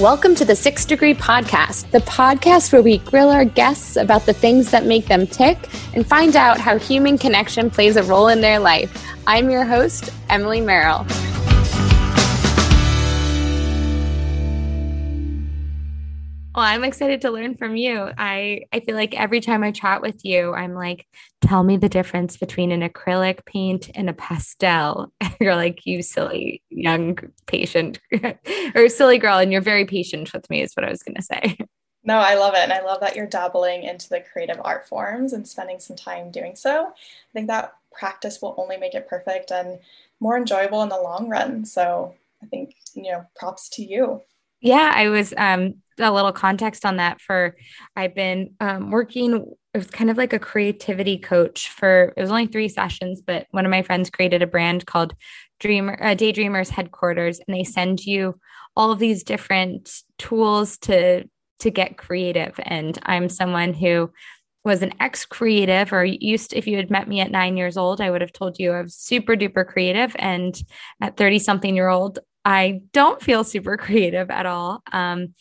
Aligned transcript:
Welcome 0.00 0.34
to 0.36 0.46
the 0.46 0.56
Six 0.56 0.86
Degree 0.86 1.12
Podcast, 1.12 1.90
the 1.90 1.98
podcast 1.98 2.72
where 2.72 2.80
we 2.80 2.96
grill 2.96 3.28
our 3.28 3.44
guests 3.44 3.96
about 3.96 4.24
the 4.24 4.32
things 4.32 4.70
that 4.70 4.86
make 4.86 5.04
them 5.04 5.26
tick 5.26 5.58
and 5.92 6.06
find 6.06 6.36
out 6.36 6.58
how 6.58 6.78
human 6.78 7.18
connection 7.18 7.68
plays 7.68 7.96
a 7.96 8.02
role 8.04 8.28
in 8.28 8.40
their 8.40 8.58
life. 8.58 9.06
I'm 9.26 9.50
your 9.50 9.66
host, 9.66 10.08
Emily 10.30 10.62
Merrill. 10.62 11.04
Well, 16.54 16.64
I'm 16.64 16.82
excited 16.82 17.20
to 17.20 17.30
learn 17.30 17.56
from 17.56 17.76
you. 17.76 18.10
I, 18.16 18.62
I 18.72 18.80
feel 18.80 18.94
like 18.94 19.14
every 19.20 19.40
time 19.40 19.62
I 19.62 19.70
chat 19.70 20.00
with 20.00 20.24
you, 20.24 20.54
I'm 20.54 20.72
like, 20.72 21.06
tell 21.40 21.62
me 21.62 21.76
the 21.76 21.88
difference 21.88 22.36
between 22.36 22.70
an 22.70 22.86
acrylic 22.88 23.44
paint 23.46 23.90
and 23.94 24.10
a 24.10 24.12
pastel. 24.12 25.12
you're 25.40 25.56
like, 25.56 25.86
you 25.86 26.02
silly 26.02 26.62
young 26.68 27.18
patient 27.46 27.98
or 28.74 28.88
silly 28.88 29.18
girl. 29.18 29.38
And 29.38 29.52
you're 29.52 29.62
very 29.62 29.84
patient 29.84 30.32
with 30.32 30.48
me, 30.50 30.62
is 30.62 30.74
what 30.74 30.84
I 30.84 30.90
was 30.90 31.02
going 31.02 31.16
to 31.16 31.22
say. 31.22 31.58
No, 32.02 32.16
I 32.16 32.34
love 32.34 32.54
it. 32.54 32.60
And 32.60 32.72
I 32.72 32.82
love 32.82 33.00
that 33.00 33.14
you're 33.14 33.26
dabbling 33.26 33.82
into 33.82 34.08
the 34.08 34.20
creative 34.20 34.60
art 34.64 34.88
forms 34.88 35.32
and 35.32 35.46
spending 35.46 35.80
some 35.80 35.96
time 35.96 36.30
doing 36.30 36.56
so. 36.56 36.86
I 36.86 37.32
think 37.32 37.48
that 37.48 37.74
practice 37.92 38.40
will 38.40 38.54
only 38.56 38.76
make 38.76 38.94
it 38.94 39.08
perfect 39.08 39.50
and 39.50 39.80
more 40.18 40.36
enjoyable 40.36 40.82
in 40.82 40.88
the 40.88 41.00
long 41.00 41.28
run. 41.28 41.64
So 41.64 42.14
I 42.42 42.46
think, 42.46 42.74
you 42.94 43.10
know, 43.10 43.26
props 43.36 43.68
to 43.70 43.84
you. 43.84 44.22
Yeah, 44.60 44.92
I 44.94 45.08
was 45.08 45.32
um 45.36 45.74
a 45.98 46.12
little 46.12 46.32
context 46.32 46.84
on 46.84 46.96
that 46.96 47.20
for 47.20 47.56
I've 47.94 48.14
been 48.14 48.54
um, 48.60 48.90
working 48.90 49.54
it 49.72 49.78
was 49.78 49.86
kind 49.86 50.10
of 50.10 50.16
like 50.16 50.32
a 50.32 50.38
creativity 50.38 51.16
coach 51.16 51.68
for 51.68 52.12
it 52.16 52.20
was 52.20 52.30
only 52.30 52.46
three 52.46 52.68
sessions 52.68 53.22
but 53.24 53.46
one 53.52 53.64
of 53.64 53.70
my 53.70 53.82
friends 53.82 54.10
created 54.10 54.42
a 54.42 54.46
brand 54.46 54.86
called 54.86 55.14
dreamer 55.58 55.98
uh, 56.02 56.14
daydreamers 56.14 56.70
headquarters 56.70 57.40
and 57.46 57.56
they 57.56 57.64
send 57.64 58.04
you 58.04 58.38
all 58.76 58.90
of 58.90 58.98
these 58.98 59.22
different 59.22 60.02
tools 60.18 60.78
to 60.78 61.24
to 61.58 61.70
get 61.70 61.98
creative. 61.98 62.58
And 62.62 62.98
i'm 63.04 63.28
someone 63.28 63.74
who 63.74 64.10
was 64.64 64.82
an 64.82 64.92
ex 65.00 65.24
creative 65.24 65.92
or 65.92 66.04
used 66.04 66.50
to, 66.50 66.58
if 66.58 66.66
you 66.66 66.76
had 66.76 66.90
met 66.90 67.08
me 67.08 67.20
at 67.20 67.30
nine 67.30 67.56
years 67.56 67.76
old 67.76 68.00
i 68.00 68.10
would 68.10 68.20
have 68.20 68.32
told 68.32 68.58
you 68.58 68.72
i 68.72 68.82
was 68.82 68.94
super 68.96 69.36
duper 69.36 69.66
creative. 69.66 70.16
And 70.18 70.60
at 71.00 71.16
30 71.16 71.38
something 71.38 71.76
year 71.76 71.88
old 71.88 72.18
i 72.44 72.80
don't 72.92 73.22
feel 73.22 73.44
super 73.44 73.76
creative 73.86 74.30
at 74.30 74.46
all 74.46 74.82
um, 74.92 75.34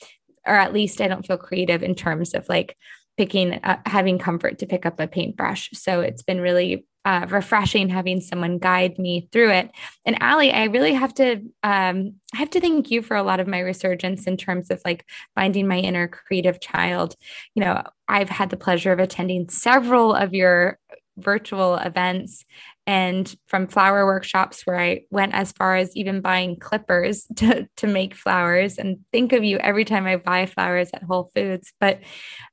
or 0.45 0.55
at 0.55 0.73
least 0.73 0.99
I 0.99 1.07
don't 1.07 1.25
feel 1.25 1.37
creative 1.37 1.83
in 1.83 1.95
terms 1.95 2.33
of 2.33 2.47
like 2.49 2.75
picking, 3.19 3.55
uh, 3.65 3.77
having 3.85 4.17
comfort 4.17 4.57
to 4.59 4.65
pick 4.65 4.85
up 4.85 4.97
a 4.97 5.05
paintbrush. 5.05 5.69
So 5.73 5.99
it's 5.99 6.23
been 6.23 6.39
really 6.39 6.85
uh, 7.03 7.25
refreshing 7.29 7.89
having 7.89 8.21
someone 8.21 8.59
guide 8.59 8.97
me 8.97 9.27
through 9.33 9.51
it. 9.51 9.71
And 10.05 10.17
Ali, 10.21 10.53
I 10.53 10.65
really 10.65 10.93
have 10.93 11.13
to 11.15 11.41
um, 11.63 12.13
I 12.33 12.37
have 12.37 12.49
to 12.51 12.61
thank 12.61 12.91
you 12.91 13.01
for 13.01 13.17
a 13.17 13.23
lot 13.23 13.41
of 13.41 13.47
my 13.47 13.59
resurgence 13.59 14.25
in 14.25 14.37
terms 14.37 14.71
of 14.71 14.81
like 14.85 15.05
finding 15.35 15.67
my 15.67 15.79
inner 15.79 16.07
creative 16.07 16.61
child. 16.61 17.15
You 17.55 17.65
know, 17.65 17.83
I've 18.07 18.29
had 18.29 18.51
the 18.51 18.57
pleasure 18.57 18.93
of 18.93 18.99
attending 18.99 19.49
several 19.49 20.13
of 20.13 20.33
your 20.33 20.79
virtual 21.17 21.75
events 21.75 22.45
and 22.87 23.35
from 23.47 23.67
flower 23.67 24.05
workshops 24.05 24.65
where 24.65 24.79
I 24.79 25.01
went 25.11 25.35
as 25.35 25.51
far 25.51 25.75
as 25.75 25.95
even 25.95 26.21
buying 26.21 26.57
clippers 26.57 27.27
to, 27.35 27.67
to 27.77 27.87
make 27.87 28.15
flowers 28.15 28.77
and 28.77 28.99
think 29.11 29.31
of 29.33 29.43
you 29.43 29.57
every 29.57 29.85
time 29.85 30.07
I 30.07 30.15
buy 30.15 30.47
flowers 30.47 30.89
at 30.93 31.03
Whole 31.03 31.29
Foods. 31.35 31.71
But 31.79 31.99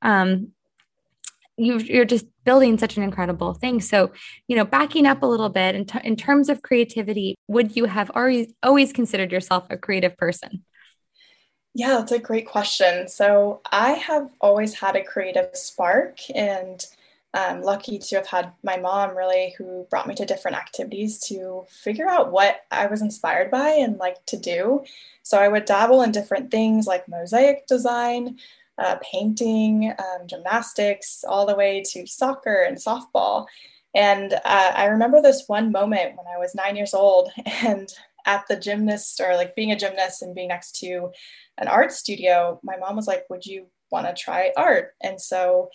um, 0.01 0.51
you 1.57 2.01
are 2.01 2.05
just 2.05 2.25
building 2.45 2.77
such 2.77 2.97
an 2.97 3.03
incredible 3.03 3.53
thing. 3.53 3.81
So, 3.81 4.11
you 4.47 4.55
know, 4.55 4.63
backing 4.65 5.05
up 5.05 5.23
a 5.23 5.25
little 5.25 5.49
bit 5.49 5.75
in, 5.75 5.85
t- 5.85 5.99
in 6.03 6.15
terms 6.15 6.49
of 6.49 6.61
creativity, 6.61 7.35
would 7.47 7.75
you 7.75 7.85
have 7.85 8.11
always 8.15 8.53
always 8.63 8.93
considered 8.93 9.31
yourself 9.31 9.65
a 9.69 9.77
creative 9.77 10.15
person? 10.17 10.63
Yeah, 11.73 11.97
that's 11.97 12.11
a 12.11 12.19
great 12.19 12.47
question. 12.47 13.07
So, 13.07 13.61
I 13.71 13.91
have 13.91 14.29
always 14.39 14.75
had 14.75 14.95
a 14.95 15.03
creative 15.03 15.49
spark 15.53 16.19
and 16.33 16.85
I'm 17.33 17.61
lucky 17.61 17.99
to 17.99 18.15
have 18.15 18.27
had 18.27 18.53
my 18.63 18.77
mom 18.77 19.15
really 19.15 19.53
who 19.57 19.85
brought 19.89 20.07
me 20.07 20.15
to 20.15 20.25
different 20.25 20.57
activities 20.57 21.19
to 21.27 21.65
figure 21.69 22.09
out 22.09 22.31
what 22.31 22.61
I 22.71 22.87
was 22.87 23.01
inspired 23.01 23.51
by 23.51 23.69
and 23.69 23.97
like 23.97 24.25
to 24.27 24.37
do. 24.37 24.83
So 25.23 25.37
I 25.37 25.47
would 25.47 25.65
dabble 25.65 26.01
in 26.01 26.11
different 26.11 26.49
things 26.51 26.87
like 26.87 27.07
mosaic 27.07 27.67
design, 27.67 28.39
uh, 28.77 28.97
painting, 29.01 29.93
um, 29.99 30.27
gymnastics, 30.27 31.23
all 31.27 31.45
the 31.45 31.55
way 31.55 31.83
to 31.91 32.05
soccer 32.05 32.63
and 32.63 32.77
softball. 32.77 33.45
And 33.95 34.33
uh, 34.33 34.71
I 34.75 34.85
remember 34.85 35.21
this 35.21 35.45
one 35.47 35.71
moment 35.71 36.15
when 36.17 36.27
I 36.27 36.37
was 36.37 36.53
nine 36.53 36.75
years 36.75 36.93
old 36.93 37.31
and 37.63 37.89
at 38.25 38.45
the 38.47 38.57
gymnast 38.57 39.21
or 39.21 39.35
like 39.35 39.55
being 39.55 39.71
a 39.71 39.77
gymnast 39.77 40.21
and 40.21 40.35
being 40.35 40.49
next 40.49 40.75
to 40.79 41.11
an 41.57 41.67
art 41.67 41.91
studio, 41.91 42.59
my 42.63 42.77
mom 42.77 42.95
was 42.95 43.07
like, 43.07 43.23
Would 43.29 43.45
you 43.45 43.67
want 43.89 44.05
to 44.05 44.13
try 44.13 44.51
art? 44.57 44.93
And 45.01 45.19
so 45.19 45.69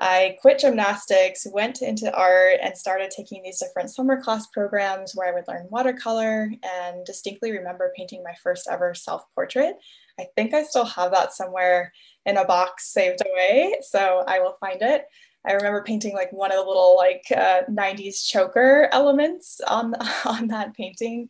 I 0.00 0.36
quit 0.40 0.60
gymnastics, 0.60 1.46
went 1.52 1.82
into 1.82 2.14
art, 2.14 2.58
and 2.62 2.76
started 2.76 3.10
taking 3.10 3.42
these 3.42 3.58
different 3.58 3.90
summer 3.90 4.20
class 4.20 4.46
programs 4.48 5.12
where 5.14 5.28
I 5.28 5.34
would 5.34 5.48
learn 5.48 5.66
watercolor 5.70 6.52
and 6.62 7.04
distinctly 7.04 7.50
remember 7.50 7.92
painting 7.96 8.22
my 8.22 8.34
first 8.42 8.68
ever 8.70 8.94
self 8.94 9.24
portrait. 9.34 9.74
I 10.18 10.26
think 10.36 10.54
I 10.54 10.62
still 10.62 10.84
have 10.84 11.12
that 11.12 11.32
somewhere 11.32 11.92
in 12.26 12.36
a 12.36 12.44
box 12.44 12.92
saved 12.92 13.22
away, 13.26 13.76
so 13.82 14.24
I 14.26 14.38
will 14.38 14.56
find 14.60 14.82
it. 14.82 15.06
I 15.44 15.52
remember 15.52 15.82
painting 15.82 16.14
like 16.14 16.32
one 16.32 16.52
of 16.52 16.58
the 16.58 16.64
little 16.64 16.96
like 16.96 17.24
uh, 17.36 17.62
90s 17.68 18.26
choker 18.26 18.88
elements 18.92 19.60
on 19.66 19.94
on 20.24 20.48
that 20.48 20.74
painting. 20.74 21.28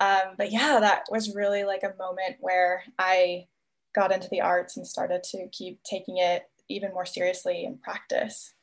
Um, 0.00 0.36
but 0.38 0.52
yeah, 0.52 0.78
that 0.80 1.04
was 1.10 1.34
really 1.34 1.64
like 1.64 1.82
a 1.82 1.96
moment 1.98 2.36
where 2.40 2.82
I 2.98 3.46
got 3.94 4.12
into 4.12 4.28
the 4.30 4.42
arts 4.42 4.76
and 4.76 4.86
started 4.86 5.22
to 5.22 5.48
keep 5.52 5.82
taking 5.82 6.18
it 6.18 6.44
even 6.68 6.92
more 6.92 7.06
seriously 7.06 7.64
in 7.64 7.78
practice. 7.78 8.54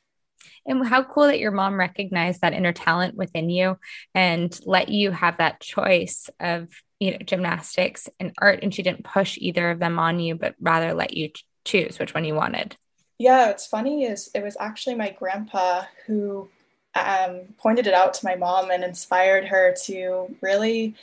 And 0.66 0.86
how 0.86 1.02
cool 1.04 1.24
that 1.24 1.38
your 1.38 1.52
mom 1.52 1.78
recognized 1.78 2.40
that 2.40 2.52
inner 2.52 2.72
talent 2.72 3.14
within 3.14 3.50
you 3.50 3.78
and 4.14 4.58
let 4.64 4.88
you 4.88 5.10
have 5.10 5.38
that 5.38 5.60
choice 5.60 6.28
of 6.40 6.68
you 7.00 7.12
know 7.12 7.18
gymnastics 7.18 8.08
and 8.20 8.32
art 8.38 8.60
and 8.62 8.74
she 8.74 8.82
didn't 8.82 9.04
push 9.04 9.36
either 9.38 9.70
of 9.70 9.78
them 9.78 9.98
on 9.98 10.20
you 10.20 10.34
but 10.34 10.54
rather 10.60 10.94
let 10.94 11.14
you 11.14 11.30
choose 11.64 11.98
which 11.98 12.14
one 12.14 12.24
you 12.24 12.34
wanted. 12.34 12.76
Yeah, 13.18 13.48
what's 13.48 13.66
funny 13.66 14.04
is 14.04 14.30
it 14.34 14.42
was 14.42 14.56
actually 14.58 14.96
my 14.96 15.10
grandpa 15.10 15.84
who 16.06 16.48
um, 16.94 17.42
pointed 17.58 17.86
it 17.86 17.94
out 17.94 18.14
to 18.14 18.24
my 18.24 18.34
mom 18.34 18.70
and 18.70 18.84
inspired 18.84 19.46
her 19.46 19.74
to 19.84 20.34
really 20.40 20.94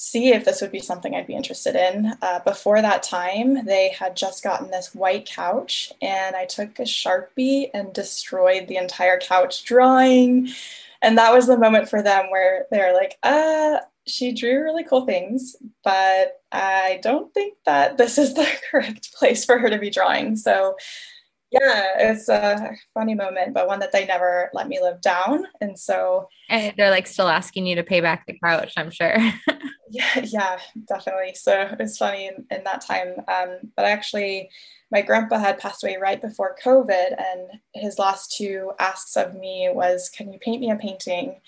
see 0.00 0.28
if 0.28 0.44
this 0.44 0.60
would 0.60 0.70
be 0.70 0.78
something 0.78 1.16
I'd 1.16 1.26
be 1.26 1.34
interested 1.34 1.74
in. 1.74 2.14
Uh, 2.22 2.38
before 2.44 2.80
that 2.80 3.02
time, 3.02 3.66
they 3.66 3.88
had 3.88 4.14
just 4.14 4.44
gotten 4.44 4.70
this 4.70 4.94
white 4.94 5.26
couch, 5.26 5.92
and 6.00 6.36
I 6.36 6.44
took 6.44 6.78
a 6.78 6.82
Sharpie 6.82 7.68
and 7.74 7.92
destroyed 7.92 8.68
the 8.68 8.76
entire 8.76 9.18
couch 9.18 9.64
drawing. 9.64 10.50
And 11.02 11.18
that 11.18 11.34
was 11.34 11.48
the 11.48 11.58
moment 11.58 11.88
for 11.88 12.00
them 12.00 12.30
where 12.30 12.66
they're 12.70 12.94
like, 12.94 13.18
uh, 13.24 13.78
she 14.06 14.32
drew 14.32 14.62
really 14.62 14.84
cool 14.84 15.04
things, 15.04 15.56
but 15.82 16.42
I 16.52 17.00
don't 17.02 17.34
think 17.34 17.54
that 17.66 17.98
this 17.98 18.18
is 18.18 18.34
the 18.34 18.46
correct 18.70 19.12
place 19.14 19.44
for 19.44 19.58
her 19.58 19.68
to 19.68 19.78
be 19.78 19.90
drawing. 19.90 20.36
So 20.36 20.76
yeah, 21.50 22.10
it's 22.10 22.28
a 22.28 22.72
funny 22.92 23.14
moment, 23.14 23.54
but 23.54 23.66
one 23.66 23.80
that 23.80 23.92
they 23.92 24.06
never 24.06 24.50
let 24.52 24.68
me 24.68 24.80
live 24.80 25.00
down. 25.00 25.46
And 25.60 25.78
so 25.78 26.28
and 26.50 26.74
they're 26.76 26.90
like 26.90 27.06
still 27.06 27.28
asking 27.28 27.66
you 27.66 27.74
to 27.76 27.82
pay 27.82 28.00
back 28.00 28.26
the 28.26 28.38
couch, 28.42 28.74
I'm 28.76 28.90
sure. 28.90 29.16
yeah, 29.90 30.24
yeah, 30.24 30.58
definitely. 30.86 31.34
So 31.34 31.74
it's 31.78 31.96
funny 31.96 32.26
in, 32.26 32.44
in 32.50 32.64
that 32.64 32.82
time. 32.82 33.14
Um, 33.28 33.58
but 33.76 33.86
actually 33.86 34.50
my 34.90 35.02
grandpa 35.02 35.38
had 35.38 35.58
passed 35.58 35.84
away 35.84 35.96
right 36.00 36.20
before 36.20 36.56
COVID, 36.62 37.14
and 37.18 37.60
his 37.74 37.98
last 37.98 38.34
two 38.36 38.72
asks 38.78 39.16
of 39.16 39.34
me 39.34 39.70
was, 39.72 40.08
Can 40.08 40.32
you 40.32 40.38
paint 40.38 40.60
me 40.60 40.70
a 40.70 40.76
painting? 40.76 41.40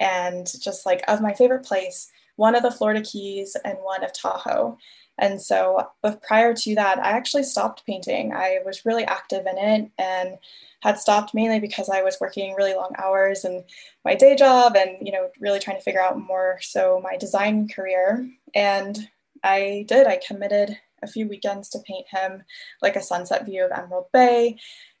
And 0.00 0.46
just 0.62 0.86
like 0.86 1.02
of 1.08 1.20
my 1.20 1.32
favorite 1.32 1.64
place, 1.64 2.08
one 2.36 2.54
of 2.54 2.62
the 2.62 2.70
Florida 2.70 3.02
Keys 3.02 3.56
and 3.64 3.78
one 3.82 4.04
of 4.04 4.12
Tahoe. 4.12 4.78
And 5.18 5.42
so, 5.42 5.88
but 6.00 6.22
prior 6.22 6.54
to 6.54 6.74
that, 6.76 6.98
I 6.98 7.10
actually 7.10 7.42
stopped 7.42 7.84
painting. 7.86 8.32
I 8.32 8.58
was 8.64 8.86
really 8.86 9.04
active 9.04 9.46
in 9.46 9.58
it 9.58 9.90
and 9.98 10.38
had 10.80 10.98
stopped 10.98 11.34
mainly 11.34 11.58
because 11.58 11.88
I 11.88 12.02
was 12.02 12.18
working 12.20 12.54
really 12.54 12.74
long 12.74 12.92
hours 12.98 13.44
and 13.44 13.64
my 14.04 14.14
day 14.14 14.36
job 14.36 14.76
and, 14.76 15.04
you 15.04 15.12
know, 15.12 15.30
really 15.40 15.58
trying 15.58 15.76
to 15.76 15.82
figure 15.82 16.02
out 16.02 16.20
more 16.20 16.58
so 16.62 17.00
my 17.02 17.16
design 17.16 17.68
career. 17.68 18.30
And 18.54 19.08
I 19.42 19.84
did, 19.88 20.06
I 20.06 20.20
committed 20.24 20.78
a 21.02 21.08
few 21.08 21.28
weekends 21.28 21.68
to 21.70 21.80
paint 21.80 22.06
him 22.08 22.44
like 22.80 22.96
a 22.96 23.02
sunset 23.02 23.44
view 23.44 23.64
of 23.64 23.72
Emerald 23.72 24.06
Bay 24.12 24.58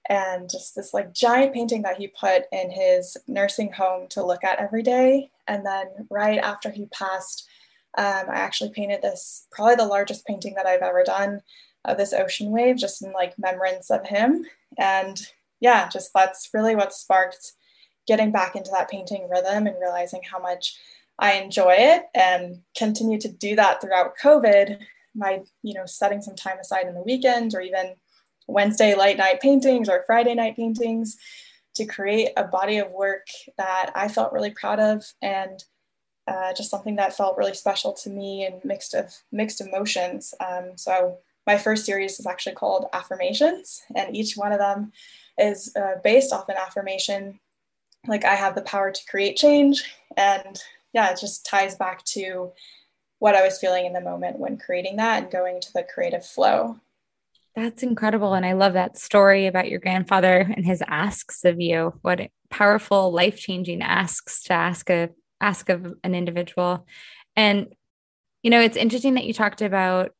and 0.08 0.48
just 0.48 0.74
this 0.74 0.94
like 0.94 1.12
giant 1.12 1.52
painting 1.52 1.82
that 1.82 1.98
he 1.98 2.08
put 2.08 2.44
in 2.50 2.70
his 2.70 3.16
nursing 3.26 3.72
home 3.72 4.08
to 4.08 4.24
look 4.24 4.42
at 4.42 4.58
every 4.58 4.82
day. 4.82 5.30
And 5.46 5.64
then 5.64 5.86
right 6.10 6.38
after 6.38 6.70
he 6.70 6.86
passed, 6.86 7.48
um, 7.98 8.30
I 8.30 8.36
actually 8.36 8.70
painted 8.70 9.02
this, 9.02 9.48
probably 9.50 9.74
the 9.74 9.84
largest 9.84 10.24
painting 10.24 10.54
that 10.54 10.66
I've 10.66 10.82
ever 10.82 11.02
done 11.02 11.40
of 11.84 11.96
this 11.98 12.12
ocean 12.12 12.52
wave, 12.52 12.76
just 12.76 13.02
in 13.02 13.12
like 13.12 13.34
remembrance 13.36 13.90
of 13.90 14.06
him. 14.06 14.46
And 14.78 15.20
yeah, 15.58 15.88
just 15.88 16.12
that's 16.14 16.48
really 16.54 16.76
what 16.76 16.94
sparked 16.94 17.54
getting 18.06 18.30
back 18.30 18.54
into 18.54 18.70
that 18.70 18.88
painting 18.88 19.28
rhythm 19.28 19.66
and 19.66 19.76
realizing 19.80 20.20
how 20.22 20.38
much 20.38 20.78
I 21.18 21.32
enjoy 21.32 21.74
it 21.76 22.04
and 22.14 22.60
continue 22.76 23.18
to 23.18 23.28
do 23.28 23.56
that 23.56 23.80
throughout 23.80 24.16
COVID. 24.22 24.78
my, 25.16 25.40
you 25.64 25.74
know, 25.74 25.84
setting 25.84 26.22
some 26.22 26.36
time 26.36 26.58
aside 26.60 26.86
in 26.86 26.94
the 26.94 27.02
weekend 27.02 27.52
or 27.54 27.60
even 27.60 27.96
Wednesday 28.46 28.94
late 28.94 29.18
night 29.18 29.40
paintings 29.40 29.88
or 29.88 30.04
Friday 30.06 30.36
night 30.36 30.54
paintings 30.54 31.16
to 31.74 31.84
create 31.84 32.30
a 32.36 32.44
body 32.44 32.78
of 32.78 32.92
work 32.92 33.26
that 33.56 33.90
I 33.96 34.06
felt 34.06 34.32
really 34.32 34.50
proud 34.52 34.78
of 34.78 35.04
and 35.20 35.64
uh, 36.28 36.52
just 36.52 36.70
something 36.70 36.96
that 36.96 37.16
felt 37.16 37.38
really 37.38 37.54
special 37.54 37.92
to 37.94 38.10
me 38.10 38.44
and 38.44 38.62
mixed 38.64 38.94
of 38.94 39.14
mixed 39.32 39.60
emotions. 39.60 40.34
Um, 40.40 40.72
so 40.76 41.18
my 41.46 41.56
first 41.56 41.86
series 41.86 42.20
is 42.20 42.26
actually 42.26 42.54
called 42.54 42.86
affirmations, 42.92 43.82
and 43.96 44.14
each 44.14 44.36
one 44.36 44.52
of 44.52 44.58
them 44.58 44.92
is 45.38 45.74
uh, 45.74 45.94
based 46.04 46.32
off 46.32 46.48
an 46.48 46.56
affirmation. 46.58 47.40
Like 48.06 48.24
I 48.24 48.34
have 48.34 48.54
the 48.54 48.62
power 48.62 48.90
to 48.92 49.06
create 49.08 49.36
change, 49.36 49.82
and 50.16 50.62
yeah, 50.92 51.10
it 51.10 51.18
just 51.18 51.46
ties 51.46 51.76
back 51.76 52.04
to 52.06 52.52
what 53.18 53.34
I 53.34 53.42
was 53.42 53.58
feeling 53.58 53.86
in 53.86 53.92
the 53.92 54.00
moment 54.00 54.38
when 54.38 54.58
creating 54.58 54.96
that 54.96 55.22
and 55.22 55.32
going 55.32 55.56
into 55.56 55.72
the 55.74 55.82
creative 55.82 56.24
flow. 56.24 56.78
That's 57.56 57.82
incredible. 57.82 58.34
And 58.34 58.46
I 58.46 58.52
love 58.52 58.74
that 58.74 58.96
story 58.96 59.46
about 59.46 59.68
your 59.68 59.80
grandfather 59.80 60.48
and 60.54 60.64
his 60.64 60.82
asks 60.86 61.44
of 61.44 61.60
you. 61.60 61.94
What 62.02 62.30
powerful, 62.50 63.10
life 63.10 63.36
changing 63.36 63.82
asks 63.82 64.44
to 64.44 64.52
ask 64.52 64.88
a 64.90 65.10
ask 65.40 65.68
of 65.68 65.94
an 66.04 66.14
individual. 66.14 66.86
And 67.36 67.74
you 68.42 68.50
know, 68.50 68.60
it's 68.60 68.76
interesting 68.76 69.14
that 69.14 69.24
you 69.24 69.32
talked 69.32 69.62
about 69.62 70.12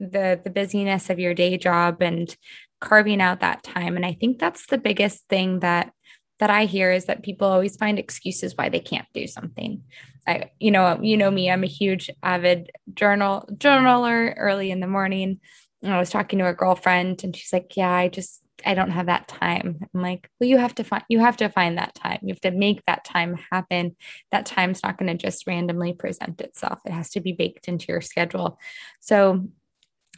the 0.00 0.40
the 0.42 0.50
busyness 0.50 1.10
of 1.10 1.18
your 1.18 1.34
day 1.34 1.56
job 1.56 2.02
and 2.02 2.34
carving 2.80 3.20
out 3.20 3.40
that 3.40 3.62
time. 3.62 3.96
And 3.96 4.06
I 4.06 4.12
think 4.12 4.38
that's 4.38 4.66
the 4.66 4.78
biggest 4.78 5.26
thing 5.28 5.60
that 5.60 5.92
that 6.38 6.50
I 6.50 6.66
hear 6.66 6.92
is 6.92 7.06
that 7.06 7.24
people 7.24 7.48
always 7.48 7.76
find 7.76 7.98
excuses 7.98 8.54
why 8.56 8.68
they 8.68 8.80
can't 8.80 9.08
do 9.12 9.26
something. 9.26 9.82
I, 10.26 10.50
you 10.60 10.70
know, 10.70 11.00
you 11.02 11.16
know 11.16 11.30
me, 11.30 11.50
I'm 11.50 11.64
a 11.64 11.68
huge 11.68 12.10
avid 12.22 12.70
journal 12.94 13.48
journaler 13.54 14.34
early 14.36 14.70
in 14.70 14.80
the 14.80 14.86
morning. 14.86 15.40
And 15.82 15.92
I 15.92 15.98
was 15.98 16.10
talking 16.10 16.38
to 16.38 16.46
a 16.46 16.54
girlfriend 16.54 17.24
and 17.24 17.34
she's 17.34 17.52
like, 17.52 17.76
Yeah, 17.76 17.90
I 17.90 18.08
just 18.08 18.42
I 18.66 18.74
don't 18.74 18.90
have 18.90 19.06
that 19.06 19.28
time. 19.28 19.78
I'm 19.94 20.02
like, 20.02 20.28
well, 20.40 20.48
you 20.48 20.58
have 20.58 20.74
to 20.76 20.84
find 20.84 21.04
you 21.08 21.20
have 21.20 21.36
to 21.38 21.48
find 21.48 21.78
that 21.78 21.94
time. 21.94 22.18
You 22.22 22.34
have 22.34 22.40
to 22.40 22.50
make 22.50 22.84
that 22.86 23.04
time 23.04 23.38
happen. 23.52 23.96
That 24.30 24.46
time's 24.46 24.82
not 24.82 24.98
going 24.98 25.16
to 25.16 25.22
just 25.26 25.46
randomly 25.46 25.92
present 25.92 26.40
itself. 26.40 26.80
It 26.84 26.92
has 26.92 27.10
to 27.10 27.20
be 27.20 27.32
baked 27.32 27.68
into 27.68 27.86
your 27.88 28.00
schedule. 28.00 28.58
So 29.00 29.48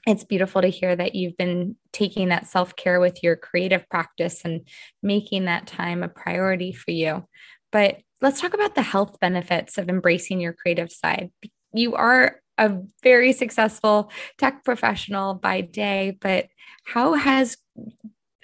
it's 0.07 0.25
beautiful 0.25 0.63
to 0.63 0.69
hear 0.69 0.97
that 0.97 1.15
you've 1.15 1.37
been 1.37 1.77
taking 1.93 2.31
that 2.31 2.47
self-care 2.47 3.01
with 3.01 3.23
your 3.23 3.37
creative 3.37 3.87
practice 3.91 4.43
and 4.45 4.67
making 5.03 5.45
that 5.45 5.67
time 5.67 6.03
a 6.03 6.09
priority 6.09 6.73
for 6.73 6.91
you. 6.91 7.27
But 7.71 7.99
let's 8.23 8.41
talk 8.41 8.55
about 8.55 8.75
the 8.75 8.83
health 8.83 9.21
benefits 9.21 9.77
of 9.77 9.91
embracing 9.91 10.41
your 10.41 10.55
creative 10.55 10.91
side. 10.91 11.31
You 11.75 11.95
are 11.95 12.41
a 12.57 12.79
very 13.03 13.33
successful 13.33 14.11
tech 14.39 14.65
professional 14.65 15.35
by 15.35 15.61
day, 15.61 16.17
but 16.21 16.47
how 16.85 17.15
has 17.15 17.57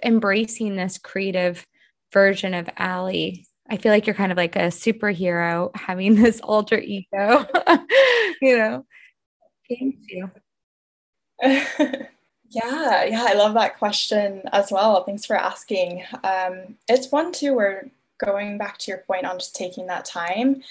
embracing 0.03 0.77
this 0.77 0.99
creative 0.99 1.67
version 2.13 2.55
of 2.55 2.69
Ali? 2.79 3.47
I 3.69 3.77
feel 3.77 3.93
like 3.93 4.07
you're 4.07 4.15
kind 4.15 4.33
of 4.33 4.39
like 4.39 4.57
a 4.57 4.69
superhero 4.69 5.75
having 5.77 6.15
this 6.23 6.41
alter 6.41 6.79
ego, 6.79 7.47
you 8.41 8.57
know, 8.57 8.87
Thank 9.69 9.97
you. 10.09 10.31
yeah, 11.43 12.07
yeah, 13.05 13.27
I 13.29 13.35
love 13.35 13.55
that 13.55 13.79
question 13.79 14.43
as 14.53 14.71
well. 14.71 15.05
Thanks 15.05 15.25
for 15.25 15.37
asking. 15.37 16.05
Um, 16.23 16.77
it's 16.89 17.11
one 17.11 17.33
too 17.33 17.55
where 17.55 17.91
going 18.19 18.59
back 18.59 18.79
to 18.79 18.91
your 18.91 18.99
point 18.99 19.27
on 19.27 19.39
just 19.39 19.57
taking 19.57 19.87
that 19.87 20.05
time, 20.05 20.63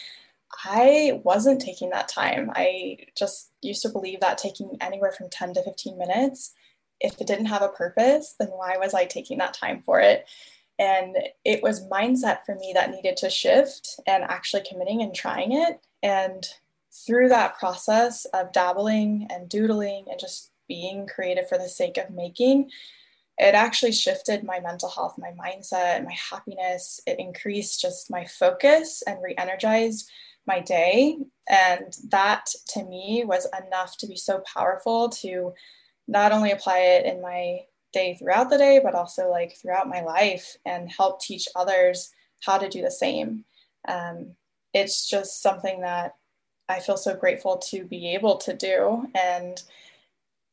I 0.63 1.19
wasn't 1.23 1.61
taking 1.61 1.89
that 1.89 2.07
time. 2.07 2.51
I 2.55 2.97
just 3.15 3.51
used 3.61 3.81
to 3.81 3.89
believe 3.89 4.21
that 4.21 4.37
taking 4.37 4.77
anywhere 4.79 5.11
from 5.11 5.29
10 5.29 5.55
to 5.55 5.63
15 5.63 5.97
minutes, 5.97 6.53
if 6.99 7.19
it 7.19 7.27
didn't 7.27 7.47
have 7.47 7.61
a 7.61 7.69
purpose, 7.69 8.35
then 8.39 8.49
why 8.49 8.77
was 8.77 8.93
I 8.93 9.05
taking 9.05 9.37
that 9.39 9.53
time 9.53 9.83
for 9.85 9.99
it? 9.99 10.25
And 10.77 11.15
it 11.43 11.63
was 11.63 11.87
mindset 11.87 12.39
for 12.45 12.55
me 12.55 12.71
that 12.73 12.91
needed 12.91 13.17
to 13.17 13.29
shift 13.29 13.99
and 14.07 14.23
actually 14.23 14.63
committing 14.69 15.01
and 15.01 15.15
trying 15.15 15.53
it. 15.53 15.79
And 16.03 16.45
through 17.05 17.29
that 17.29 17.57
process 17.57 18.25
of 18.25 18.51
dabbling 18.51 19.27
and 19.29 19.49
doodling 19.49 20.05
and 20.09 20.19
just 20.19 20.51
being 20.67 21.07
creative 21.07 21.47
for 21.47 21.57
the 21.57 21.69
sake 21.69 21.97
of 21.97 22.09
making, 22.09 22.69
it 23.37 23.53
actually 23.53 23.91
shifted 23.91 24.43
my 24.43 24.59
mental 24.59 24.89
health, 24.89 25.17
my 25.17 25.31
mindset, 25.31 26.03
my 26.05 26.15
happiness. 26.29 27.01
It 27.05 27.19
increased 27.19 27.81
just 27.81 28.09
my 28.09 28.25
focus 28.25 29.03
and 29.05 29.17
re 29.21 29.35
energized 29.37 30.09
my 30.47 30.59
day. 30.59 31.17
And 31.49 31.93
that 32.09 32.47
to 32.69 32.83
me 32.83 33.23
was 33.25 33.47
enough 33.65 33.97
to 33.97 34.07
be 34.07 34.15
so 34.15 34.41
powerful 34.53 35.09
to 35.09 35.53
not 36.07 36.31
only 36.31 36.51
apply 36.51 36.79
it 36.79 37.05
in 37.05 37.21
my 37.21 37.61
day 37.93 38.15
throughout 38.15 38.49
the 38.49 38.57
day, 38.57 38.79
but 38.83 38.95
also 38.95 39.29
like 39.29 39.55
throughout 39.55 39.89
my 39.89 40.01
life 40.01 40.57
and 40.65 40.91
help 40.91 41.21
teach 41.21 41.47
others 41.55 42.11
how 42.43 42.57
to 42.57 42.69
do 42.69 42.81
the 42.81 42.91
same. 42.91 43.45
Um, 43.87 44.35
it's 44.73 45.09
just 45.09 45.41
something 45.41 45.81
that 45.81 46.15
I 46.67 46.79
feel 46.79 46.97
so 46.97 47.15
grateful 47.15 47.57
to 47.69 47.85
be 47.85 48.13
able 48.13 48.37
to 48.37 48.53
do. 48.53 49.07
And 49.15 49.61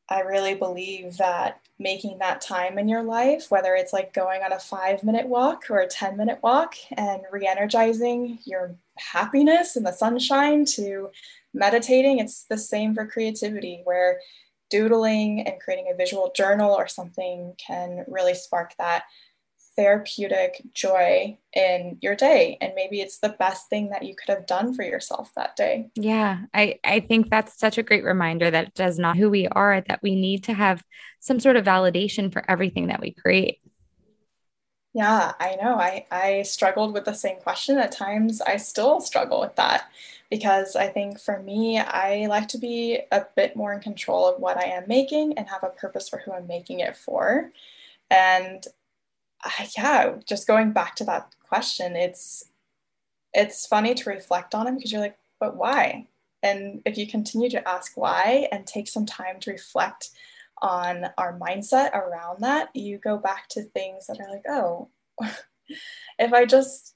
I 0.09 0.21
really 0.21 0.55
believe 0.55 1.17
that 1.17 1.61
making 1.79 2.19
that 2.19 2.41
time 2.41 2.77
in 2.77 2.87
your 2.87 3.03
life, 3.03 3.49
whether 3.49 3.75
it's 3.75 3.93
like 3.93 4.13
going 4.13 4.43
on 4.43 4.53
a 4.53 4.59
five 4.59 5.03
minute 5.03 5.27
walk 5.27 5.69
or 5.69 5.79
a 5.79 5.87
10 5.87 6.17
minute 6.17 6.39
walk 6.43 6.75
and 6.91 7.21
re 7.31 7.47
energizing 7.47 8.39
your 8.45 8.75
happiness 8.97 9.75
and 9.75 9.85
the 9.85 9.91
sunshine 9.91 10.65
to 10.65 11.09
meditating, 11.53 12.19
it's 12.19 12.43
the 12.43 12.57
same 12.57 12.93
for 12.93 13.07
creativity, 13.07 13.81
where 13.85 14.19
doodling 14.73 15.41
and 15.41 15.61
creating 15.61 15.91
a 15.93 15.95
visual 15.95 16.31
journal 16.35 16.73
or 16.73 16.87
something 16.87 17.53
can 17.63 18.03
really 18.07 18.33
spark 18.33 18.73
that 18.79 19.03
therapeutic 19.75 20.63
joy 20.73 21.37
in 21.55 21.99
your 22.01 22.15
day. 22.15 22.57
And 22.59 22.73
maybe 22.75 22.99
it's 22.99 23.19
the 23.19 23.35
best 23.37 23.69
thing 23.69 23.91
that 23.91 24.01
you 24.01 24.15
could 24.15 24.33
have 24.33 24.47
done 24.47 24.73
for 24.73 24.81
yourself 24.81 25.31
that 25.35 25.55
day. 25.55 25.91
Yeah 25.93 26.39
i 26.55 26.79
i 26.83 27.01
think 27.01 27.29
that's 27.29 27.59
such 27.59 27.77
a 27.77 27.83
great 27.83 28.03
reminder 28.03 28.49
that 28.49 28.67
it 28.69 28.73
does 28.73 28.97
not 28.97 29.15
who 29.15 29.29
we 29.29 29.47
are 29.47 29.81
that 29.81 30.01
we 30.01 30.15
need 30.15 30.45
to 30.45 30.53
have 30.53 30.83
some 31.19 31.39
sort 31.39 31.55
of 31.55 31.65
validation 31.65 32.33
for 32.33 32.43
everything 32.49 32.87
that 32.87 32.99
we 32.99 33.11
create. 33.11 33.59
Yeah 34.95 35.33
i 35.39 35.55
know. 35.55 35.75
I 35.75 36.05
i 36.11 36.41
struggled 36.41 36.93
with 36.93 37.05
the 37.05 37.13
same 37.13 37.37
question 37.37 37.77
at 37.77 37.91
times. 37.91 38.41
I 38.41 38.57
still 38.57 39.01
struggle 39.01 39.39
with 39.39 39.55
that 39.57 39.83
because 40.33 40.75
i 40.75 40.87
think 40.87 41.19
for 41.19 41.37
me 41.43 41.77
i 41.79 42.25
like 42.27 42.47
to 42.47 42.57
be 42.57 42.99
a 43.11 43.21
bit 43.35 43.55
more 43.55 43.73
in 43.73 43.79
control 43.79 44.27
of 44.27 44.39
what 44.39 44.57
i 44.57 44.65
am 44.65 44.83
making 44.87 45.37
and 45.37 45.47
have 45.47 45.63
a 45.63 45.69
purpose 45.69 46.09
for 46.09 46.19
who 46.19 46.31
i'm 46.31 46.47
making 46.47 46.79
it 46.79 46.95
for 46.95 47.51
and 48.09 48.67
uh, 49.43 49.65
yeah, 49.77 50.15
just 50.25 50.47
going 50.47 50.71
back 50.71 50.95
to 50.95 51.03
that 51.05 51.33
question, 51.47 51.95
it's 51.95 52.45
it's 53.33 53.65
funny 53.65 53.93
to 53.95 54.09
reflect 54.09 54.53
on 54.53 54.67
it 54.67 54.75
because 54.75 54.91
you're 54.91 55.01
like, 55.01 55.17
but 55.39 55.55
why? 55.55 56.07
And 56.43 56.81
if 56.85 56.97
you 56.97 57.07
continue 57.07 57.49
to 57.49 57.67
ask 57.67 57.93
why 57.95 58.47
and 58.51 58.65
take 58.65 58.87
some 58.87 59.05
time 59.05 59.39
to 59.41 59.51
reflect 59.51 60.11
on 60.61 61.07
our 61.17 61.37
mindset 61.39 61.93
around 61.93 62.41
that, 62.41 62.69
you 62.75 62.99
go 62.99 63.17
back 63.17 63.47
to 63.49 63.63
things 63.63 64.05
that 64.07 64.19
are 64.19 64.31
like, 64.31 64.43
oh, 64.47 64.89
if 66.19 66.31
I 66.31 66.45
just 66.45 66.95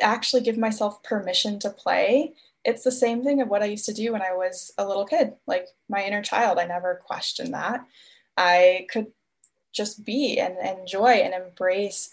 actually 0.00 0.42
give 0.42 0.56
myself 0.56 1.02
permission 1.02 1.58
to 1.60 1.70
play, 1.70 2.32
it's 2.66 2.82
the 2.82 2.92
same 2.92 3.22
thing 3.22 3.40
of 3.40 3.48
what 3.48 3.62
I 3.62 3.66
used 3.66 3.86
to 3.86 3.94
do 3.94 4.12
when 4.12 4.22
I 4.22 4.32
was 4.34 4.72
a 4.76 4.86
little 4.86 5.06
kid, 5.06 5.34
like 5.46 5.68
my 5.88 6.04
inner 6.04 6.20
child. 6.20 6.58
I 6.58 6.66
never 6.66 7.00
questioned 7.06 7.54
that. 7.54 7.86
I 8.36 8.88
could 8.90 9.06
just 9.72 10.04
be 10.04 10.40
and 10.40 10.56
enjoy 10.58 11.10
and 11.10 11.32
embrace 11.32 12.10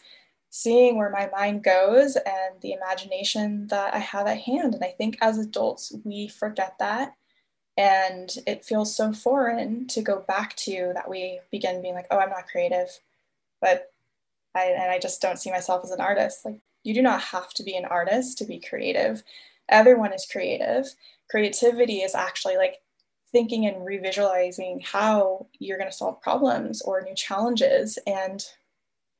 seeing 0.51 0.95
where 0.95 1.09
my 1.09 1.27
mind 1.35 1.63
goes 1.63 2.15
and 2.15 2.61
the 2.61 2.73
imagination 2.73 3.65
that 3.67 3.95
I 3.95 3.97
have 3.97 4.27
at 4.27 4.37
hand. 4.37 4.75
And 4.75 4.83
I 4.83 4.93
think 4.95 5.17
as 5.21 5.39
adults, 5.39 5.91
we 6.03 6.27
forget 6.27 6.75
that. 6.77 7.15
And 7.75 8.31
it 8.45 8.63
feels 8.63 8.95
so 8.95 9.11
foreign 9.11 9.87
to 9.87 10.03
go 10.03 10.19
back 10.27 10.55
to 10.57 10.91
that 10.93 11.09
we 11.09 11.39
begin 11.51 11.81
being 11.81 11.95
like, 11.95 12.05
oh, 12.11 12.19
I'm 12.19 12.29
not 12.29 12.45
creative. 12.45 12.99
But 13.59 13.91
I, 14.53 14.65
and 14.65 14.91
I 14.91 14.99
just 14.99 15.19
don't 15.19 15.39
see 15.39 15.49
myself 15.49 15.83
as 15.83 15.89
an 15.89 15.99
artist. 15.99 16.45
Like, 16.45 16.59
you 16.83 16.93
do 16.93 17.01
not 17.01 17.21
have 17.21 17.51
to 17.55 17.63
be 17.63 17.75
an 17.75 17.85
artist 17.85 18.37
to 18.37 18.45
be 18.45 18.59
creative. 18.59 19.23
Everyone 19.69 20.13
is 20.13 20.27
creative. 20.29 20.93
Creativity 21.29 21.99
is 21.99 22.15
actually 22.15 22.57
like 22.57 22.81
thinking 23.31 23.65
and 23.65 23.77
revisualizing 23.77 24.85
how 24.85 25.47
you're 25.59 25.77
going 25.77 25.89
to 25.89 25.95
solve 25.95 26.21
problems 26.21 26.81
or 26.81 27.01
new 27.01 27.15
challenges. 27.15 27.97
And 28.05 28.45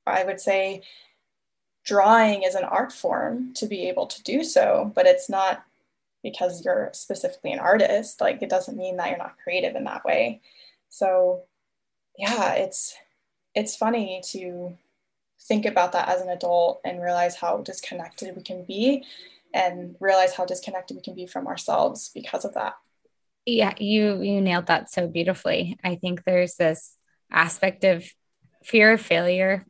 I 0.06 0.24
would 0.24 0.40
say 0.40 0.84
drawing 1.84 2.44
is 2.44 2.56
an 2.56 2.64
art 2.64 2.94
form 2.94 3.54
to 3.56 3.66
be 3.66 3.90
able 3.90 4.06
to 4.08 4.24
do 4.24 4.44
so, 4.44 4.92
but 4.96 5.06
it's 5.06 5.30
not 5.30 5.66
because 6.22 6.64
you're 6.64 6.90
specifically 6.94 7.52
an 7.52 7.60
artist. 7.60 8.22
Like 8.22 8.42
it 8.42 8.50
doesn't 8.50 8.78
mean 8.78 8.98
that 8.98 9.10
you're 9.10 9.18
not 9.18 9.38
creative 9.44 9.76
in 9.76 9.84
that 9.86 10.06
way. 10.06 10.42
So 10.90 11.44
yeah, 12.18 12.54
it's 12.54 12.96
it's 13.56 13.76
funny 13.76 14.22
to 14.30 14.78
think 15.42 15.66
about 15.66 15.92
that 15.92 16.08
as 16.08 16.22
an 16.22 16.30
adult 16.30 16.80
and 16.86 17.02
realize 17.02 17.36
how 17.36 17.58
disconnected 17.58 18.36
we 18.36 18.42
can 18.42 18.64
be 18.64 19.04
and 19.54 19.96
realize 20.00 20.34
how 20.34 20.46
disconnected 20.46 20.98
we 20.98 21.04
can 21.04 21.16
be 21.16 21.28
from 21.28 21.48
ourselves 21.48 22.12
because 22.14 22.46
of 22.46 22.54
that. 22.56 22.74
Yeah, 23.46 23.74
you 23.78 24.22
you 24.22 24.42
nailed 24.42 24.68
that 24.68 24.90
so 24.90 25.08
beautifully. 25.08 25.78
I 25.84 25.96
think 25.96 26.24
there's 26.24 26.56
this 26.56 26.96
aspect 27.32 27.84
of 27.84 28.06
fear 28.64 28.94
of 28.94 29.02
failure 29.02 29.66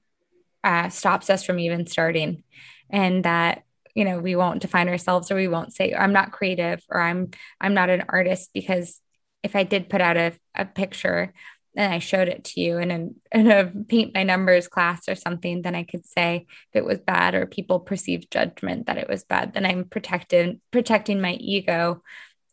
uh, 0.64 0.90
stops 0.90 1.30
us 1.30 1.44
from 1.44 1.60
even 1.60 1.88
starting, 1.88 2.44
and 2.90 3.26
that 3.26 3.64
you 3.96 4.06
know 4.06 4.20
we 4.20 4.36
won't 4.36 4.62
define 4.62 4.90
ourselves 4.90 5.32
or 5.32 5.36
we 5.36 5.48
won't 5.48 5.74
say 5.74 5.94
I'm 5.94 6.14
not 6.14 6.32
creative 6.32 6.82
or 6.90 7.02
I'm 7.02 7.32
I'm 7.60 7.74
not 7.74 7.90
an 7.90 8.04
artist 8.10 8.52
because 8.54 9.02
if 9.42 9.56
I 9.56 9.64
did 9.64 9.90
put 9.90 10.02
out 10.02 10.18
a, 10.18 10.34
a 10.56 10.66
picture 10.66 11.34
and 11.76 11.94
I 11.94 12.00
showed 12.00 12.28
it 12.28 12.44
to 12.46 12.62
you 12.62 12.78
in 12.78 12.92
a, 12.92 13.38
in 13.38 13.52
a 13.52 13.66
paint 13.66 14.14
by 14.14 14.24
numbers 14.24 14.68
class 14.68 15.10
or 15.10 15.16
something, 15.16 15.62
then 15.62 15.76
I 15.76 15.84
could 15.84 16.06
say 16.06 16.46
if 16.72 16.76
it 16.76 16.86
was 16.86 17.00
bad 17.00 17.34
or 17.34 17.46
people 17.46 17.80
perceived 17.80 18.32
judgment 18.32 18.88
that 18.88 18.98
it 18.98 19.10
was 19.10 19.24
bad, 19.24 19.54
then 19.54 19.66
I'm 19.66 19.86
protected 19.86 20.60
protecting 20.72 21.20
my 21.20 21.34
ego 21.34 22.04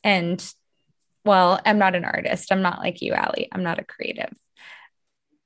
and 0.03 0.43
well, 1.25 1.61
I'm 1.67 1.79
not 1.79 1.95
an 1.95 2.05
artist. 2.05 2.51
I'm 2.51 2.63
not 2.63 2.79
like 2.79 3.03
you, 3.03 3.15
Ali. 3.15 3.49
I'm 3.53 3.63
not 3.63 3.79
a 3.79 3.85
creative. 3.85 4.33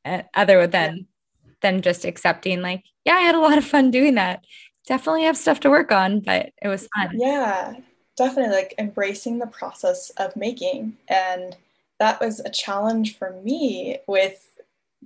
Uh, 0.04 0.22
other 0.34 0.66
than 0.66 0.96
yeah. 0.96 1.52
than 1.62 1.82
just 1.82 2.04
accepting, 2.04 2.62
like, 2.62 2.84
yeah, 3.04 3.14
I 3.14 3.22
had 3.22 3.34
a 3.34 3.40
lot 3.40 3.58
of 3.58 3.64
fun 3.64 3.90
doing 3.90 4.14
that. 4.14 4.44
Definitely 4.86 5.24
have 5.24 5.36
stuff 5.36 5.60
to 5.60 5.70
work 5.70 5.90
on, 5.90 6.20
but 6.20 6.52
it 6.62 6.68
was 6.68 6.88
fun. 6.94 7.18
Yeah, 7.18 7.74
definitely 8.16 8.54
like 8.54 8.74
embracing 8.78 9.38
the 9.38 9.46
process 9.46 10.10
of 10.10 10.36
making. 10.36 10.96
And 11.08 11.56
that 11.98 12.20
was 12.20 12.40
a 12.40 12.50
challenge 12.50 13.16
for 13.18 13.32
me 13.42 13.98
with 14.06 14.60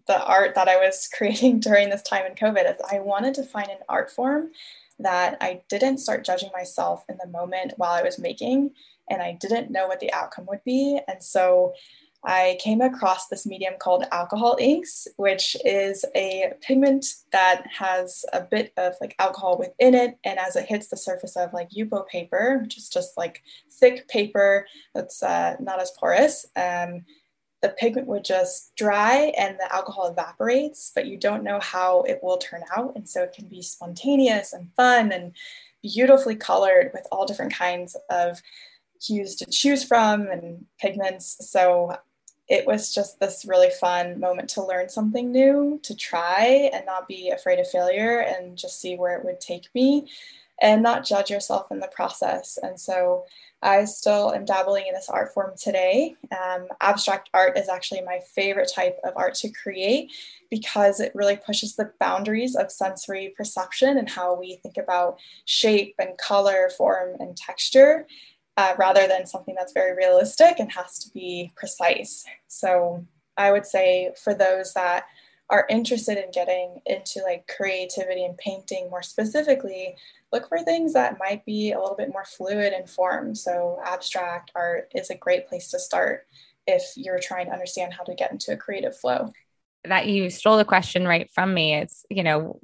the 0.07 0.25
art 0.25 0.55
that 0.55 0.69
I 0.69 0.77
was 0.77 1.09
creating 1.17 1.61
during 1.61 1.91
this 1.91 2.03
time 2.03 2.27
in 2.27 2.35
COVID. 2.35 2.65
Is 2.65 2.81
I 2.91 3.01
wanted 3.01 3.35
to 3.35 3.43
find 3.43 3.69
an 3.69 3.79
art 3.89 4.11
form 4.11 4.51
that 4.99 5.37
I 5.41 5.63
didn't 5.69 5.99
start 5.99 6.25
judging 6.25 6.51
myself 6.53 7.05
in 7.09 7.19
the 7.23 7.29
moment 7.29 7.75
while 7.77 7.93
I 7.93 8.03
was 8.03 8.19
making 8.19 8.73
and 9.09 9.23
I 9.23 9.33
didn't 9.41 9.71
know 9.71 9.87
what 9.87 10.01
the 10.01 10.13
outcome 10.13 10.47
would 10.47 10.65
be. 10.65 10.99
And 11.07 11.23
so 11.23 11.73
I 12.25 12.59
came 12.61 12.81
across 12.81 13.29
this 13.29 13.47
medium 13.47 13.75
called 13.79 14.05
alcohol 14.11 14.57
inks, 14.61 15.07
which 15.17 15.57
is 15.65 16.05
a 16.17 16.53
pigment 16.61 17.07
that 17.33 17.65
has 17.67 18.25
a 18.33 18.41
bit 18.41 18.73
of 18.77 18.95
like 19.01 19.15
alcohol 19.19 19.57
within 19.57 19.95
it. 19.95 20.19
And 20.25 20.39
as 20.39 20.57
it 20.57 20.67
hits 20.67 20.89
the 20.89 20.97
surface 20.97 21.37
of 21.37 21.53
like 21.53 21.71
Yupo 21.71 22.07
paper, 22.09 22.59
which 22.61 22.77
is 22.77 22.89
just 22.89 23.17
like 23.17 23.43
thick 23.73 24.09
paper 24.09 24.67
that's 24.95 25.23
uh, 25.23 25.57
not 25.61 25.81
as 25.81 25.93
porous, 25.93 26.45
um, 26.57 27.05
the 27.63 27.71
pigment 27.71 28.07
would 28.07 28.25
just 28.25 28.75
dry 28.77 29.33
and 29.37 29.57
the 29.59 29.73
alcohol 29.73 30.09
evaporates, 30.09 30.93
but 30.95 31.07
you 31.07 31.17
don't 31.17 31.45
know 31.45 31.59
how 31.61 32.03
it 32.03 32.21
will 32.23 32.39
turn 32.39 32.63
out. 32.77 32.93
And 32.95 33.09
so 33.09 33.23
it 33.23 33.33
can 33.33 33.49
be 33.49 33.63
spontaneous 33.63 34.53
and 34.53 34.71
fun 34.77 35.13
and 35.13 35.33
beautifully 35.83 36.37
colored 36.37 36.91
with 36.93 37.07
all 37.11 37.27
different 37.27 37.53
kinds 37.53 37.97
of 38.11 38.43
hues 39.01 39.37
to 39.37 39.47
choose 39.47 39.85
from 39.85 40.29
and 40.29 40.67
pigments. 40.81 41.37
So 41.51 41.97
it 42.49 42.67
was 42.67 42.95
just 42.95 43.21
this 43.21 43.45
really 43.47 43.71
fun 43.71 44.19
moment 44.19 44.49
to 44.51 44.65
learn 44.65 44.89
something 44.89 45.31
new, 45.31 45.79
to 45.83 45.95
try 45.95 46.71
and 46.73 46.87
not 46.87 47.07
be 47.07 47.31
afraid 47.31 47.59
of 47.59 47.69
failure 47.69 48.21
and 48.21 48.57
just 48.57 48.81
see 48.81 48.97
where 48.97 49.17
it 49.17 49.25
would 49.25 49.41
take 49.41 49.69
me 49.75 50.09
and 50.61 50.83
not 50.83 51.05
judge 51.05 51.31
yourself 51.31 51.71
in 51.71 51.79
the 51.79 51.89
process. 51.89 52.59
And 52.61 52.81
so 52.81 53.25
I 53.63 53.85
still 53.85 54.33
am 54.33 54.45
dabbling 54.45 54.87
in 54.89 54.95
this 54.95 55.09
art 55.09 55.33
form 55.35 55.53
today. 55.57 56.17
Um, 56.33 56.69
abstract 56.81 57.29
art 57.35 57.59
is 57.59 57.69
actually 57.69 58.03
my 58.03 58.21
favorite 58.35 58.71
type 58.75 58.99
of 59.05 59.13
art 59.17 59.35
to 59.37 59.51
create 59.51 60.13
because 60.51 61.01
it 61.01 61.15
really 61.15 61.37
pushes 61.37 61.77
the 61.77 61.93
boundaries 62.01 62.57
of 62.57 62.73
sensory 62.73 63.35
perception 63.37 63.99
and 63.99 64.09
how 64.09 64.35
we 64.35 64.57
think 64.57 64.79
about 64.79 65.19
shape 65.45 65.95
and 65.99 66.17
color, 66.19 66.71
form, 66.77 67.17
and 67.21 67.37
texture 67.37 68.07
uh, 68.59 68.75
rather 68.77 69.07
than 69.07 69.25
something 69.25 69.55
that's 69.57 69.73
very 69.73 69.97
realistic 69.97 70.59
and 70.59 70.73
has 70.73 70.99
to 70.99 71.09
be 71.13 71.53
precise. 71.57 72.25
So 72.49 73.07
I 73.37 73.53
would 73.53 73.65
say 73.65 74.11
for 74.23 74.35
those 74.35 74.75
that 74.75 75.05
are 75.49 75.65
interested 75.71 76.19
in 76.19 76.33
getting 76.33 76.81
into 76.85 77.21
like 77.23 77.47
creativity 77.47 78.25
and 78.25 78.37
painting 78.37 78.91
more 78.91 79.01
specifically, 79.01 79.95
look 80.33 80.49
for 80.49 80.59
things 80.59 80.93
that 80.93 81.21
might 81.21 81.47
be 81.47 81.71
a 81.71 81.79
little 81.79 81.95
bit 81.95 82.11
more 82.13 82.25
fluid 82.25 82.73
in 82.73 82.89
form. 82.89 83.37
So 83.37 83.79
abstract 83.87 84.51
art 84.57 84.91
is 84.93 85.09
a 85.09 85.17
great 85.17 85.47
place 85.47 85.71
to 85.71 85.79
start 85.79 86.27
if 86.67 86.83
you're 86.97 87.21
trying 87.21 87.47
to 87.47 87.53
understand 87.53 87.95
how 87.95 88.03
to 88.03 88.15
get 88.15 88.33
into 88.33 88.53
a 88.53 88.57
creative 88.57 88.97
flow. 88.97 89.33
That 89.85 90.09
you 90.09 90.31
stole 90.31 90.57
the 90.57 90.65
question 90.65 91.07
right 91.07 91.31
from 91.33 91.55
me. 91.55 91.75
It's, 91.75 92.05
you 92.11 92.25
know, 92.25 92.59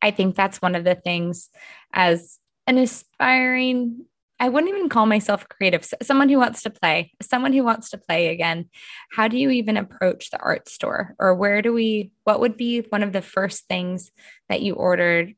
I 0.00 0.12
think 0.12 0.36
that's 0.36 0.62
one 0.62 0.76
of 0.76 0.84
the 0.84 0.94
things 0.94 1.50
as 1.92 2.38
an 2.68 2.78
aspiring 2.78 4.06
I 4.40 4.48
wouldn't 4.48 4.74
even 4.74 4.88
call 4.88 5.04
myself 5.04 5.46
creative. 5.50 5.86
Someone 6.02 6.30
who 6.30 6.38
wants 6.38 6.62
to 6.62 6.70
play, 6.70 7.12
someone 7.20 7.52
who 7.52 7.62
wants 7.62 7.90
to 7.90 7.98
play 7.98 8.28
again. 8.28 8.70
How 9.12 9.28
do 9.28 9.36
you 9.36 9.50
even 9.50 9.76
approach 9.76 10.30
the 10.30 10.38
art 10.38 10.66
store? 10.66 11.14
Or 11.18 11.34
where 11.34 11.60
do 11.60 11.74
we, 11.74 12.10
what 12.24 12.40
would 12.40 12.56
be 12.56 12.80
one 12.88 13.02
of 13.02 13.12
the 13.12 13.20
first 13.20 13.68
things 13.68 14.10
that 14.48 14.62
you 14.62 14.74
ordered 14.74 15.34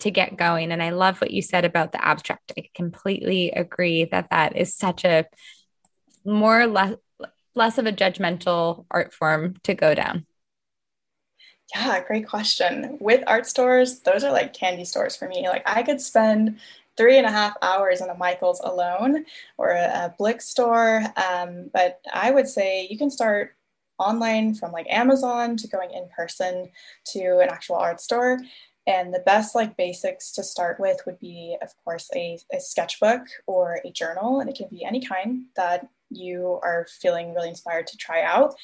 to 0.00 0.10
get 0.10 0.36
going? 0.36 0.72
And 0.72 0.82
I 0.82 0.90
love 0.90 1.22
what 1.22 1.30
you 1.30 1.40
said 1.40 1.64
about 1.64 1.92
the 1.92 2.04
abstract. 2.04 2.52
I 2.58 2.68
completely 2.74 3.50
agree 3.50 4.04
that 4.04 4.28
that 4.30 4.56
is 4.56 4.76
such 4.76 5.06
a 5.06 5.24
more 6.22 6.66
less, 6.66 6.96
less 7.54 7.78
of 7.78 7.86
a 7.86 7.92
judgmental 7.92 8.84
art 8.90 9.14
form 9.14 9.54
to 9.62 9.72
go 9.72 9.94
down. 9.94 10.26
Yeah, 11.74 12.02
great 12.06 12.26
question. 12.26 12.98
With 13.00 13.24
art 13.26 13.46
stores, 13.46 14.00
those 14.00 14.24
are 14.24 14.32
like 14.32 14.54
candy 14.54 14.84
stores 14.84 15.16
for 15.16 15.28
me. 15.28 15.48
Like 15.48 15.62
I 15.66 15.82
could 15.82 16.00
spend 16.00 16.58
three 16.98 17.16
and 17.16 17.26
a 17.26 17.30
half 17.30 17.56
hours 17.62 18.02
in 18.02 18.10
a 18.10 18.14
Michael's 18.14 18.60
alone 18.62 19.24
or 19.56 19.70
a, 19.70 19.84
a 19.84 20.14
Blick 20.18 20.42
store. 20.42 21.04
Um, 21.16 21.70
but 21.72 22.00
I 22.12 22.30
would 22.30 22.48
say 22.48 22.86
you 22.90 22.98
can 22.98 23.10
start 23.10 23.54
online 23.98 24.54
from 24.54 24.72
like 24.72 24.86
Amazon 24.90 25.56
to 25.56 25.68
going 25.68 25.92
in 25.92 26.08
person 26.14 26.70
to 27.12 27.38
an 27.38 27.48
actual 27.48 27.76
art 27.76 28.00
store. 28.00 28.40
And 28.86 29.12
the 29.12 29.20
best 29.20 29.54
like 29.54 29.76
basics 29.76 30.32
to 30.32 30.42
start 30.42 30.80
with 30.80 30.98
would 31.04 31.18
be, 31.18 31.56
of 31.60 31.70
course, 31.84 32.08
a, 32.14 32.38
a 32.52 32.58
sketchbook 32.58 33.22
or 33.46 33.80
a 33.84 33.90
journal, 33.90 34.40
and 34.40 34.48
it 34.48 34.56
can 34.56 34.68
be 34.70 34.82
any 34.84 35.04
kind 35.04 35.44
that 35.56 35.86
you 36.10 36.58
are 36.62 36.86
feeling 37.02 37.34
really 37.34 37.50
inspired 37.50 37.86
to 37.88 37.98
try 37.98 38.22
out. 38.22 38.54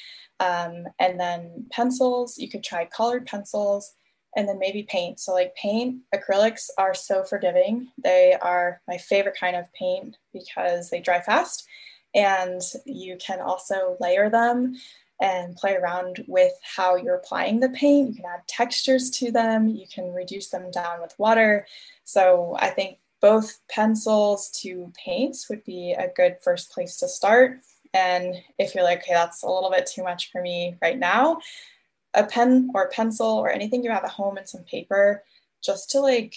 Um, 0.40 0.86
and 0.98 1.20
then 1.20 1.66
pencils, 1.70 2.38
you 2.38 2.48
could 2.48 2.64
try 2.64 2.86
colored 2.86 3.26
pencils 3.26 3.92
and 4.36 4.48
then 4.48 4.58
maybe 4.58 4.82
paint. 4.82 5.20
So, 5.20 5.32
like 5.32 5.54
paint, 5.56 6.02
acrylics 6.14 6.68
are 6.78 6.94
so 6.94 7.22
forgiving. 7.24 7.88
They 8.02 8.36
are 8.40 8.80
my 8.88 8.98
favorite 8.98 9.36
kind 9.38 9.56
of 9.56 9.72
paint 9.72 10.16
because 10.32 10.90
they 10.90 11.00
dry 11.00 11.20
fast 11.20 11.66
and 12.14 12.60
you 12.86 13.16
can 13.16 13.40
also 13.40 13.96
layer 14.00 14.30
them 14.30 14.76
and 15.20 15.56
play 15.56 15.74
around 15.74 16.24
with 16.26 16.52
how 16.62 16.96
you're 16.96 17.16
applying 17.16 17.60
the 17.60 17.68
paint. 17.70 18.08
You 18.10 18.14
can 18.16 18.24
add 18.26 18.46
textures 18.46 19.10
to 19.10 19.30
them, 19.30 19.68
you 19.68 19.86
can 19.92 20.12
reduce 20.12 20.50
them 20.50 20.70
down 20.70 21.00
with 21.00 21.14
water. 21.18 21.66
So, 22.04 22.56
I 22.58 22.70
think 22.70 22.98
both 23.20 23.60
pencils 23.70 24.50
to 24.50 24.92
paints 25.02 25.48
would 25.48 25.64
be 25.64 25.92
a 25.92 26.12
good 26.14 26.36
first 26.42 26.70
place 26.70 26.98
to 26.98 27.08
start. 27.08 27.60
And 27.94 28.34
if 28.58 28.74
you're 28.74 28.84
like, 28.84 28.98
okay, 28.98 29.14
that's 29.14 29.42
a 29.42 29.48
little 29.48 29.70
bit 29.70 29.86
too 29.86 30.02
much 30.02 30.30
for 30.30 30.42
me 30.42 30.76
right 30.82 30.98
now, 30.98 31.38
a 32.14 32.24
pen 32.24 32.70
or 32.74 32.82
a 32.82 32.88
pencil 32.88 33.26
or 33.26 33.50
anything 33.50 33.82
you 33.82 33.90
have 33.90 34.04
at 34.04 34.10
home 34.10 34.36
and 34.36 34.48
some 34.48 34.62
paper 34.62 35.22
just 35.62 35.90
to 35.90 36.00
like 36.00 36.36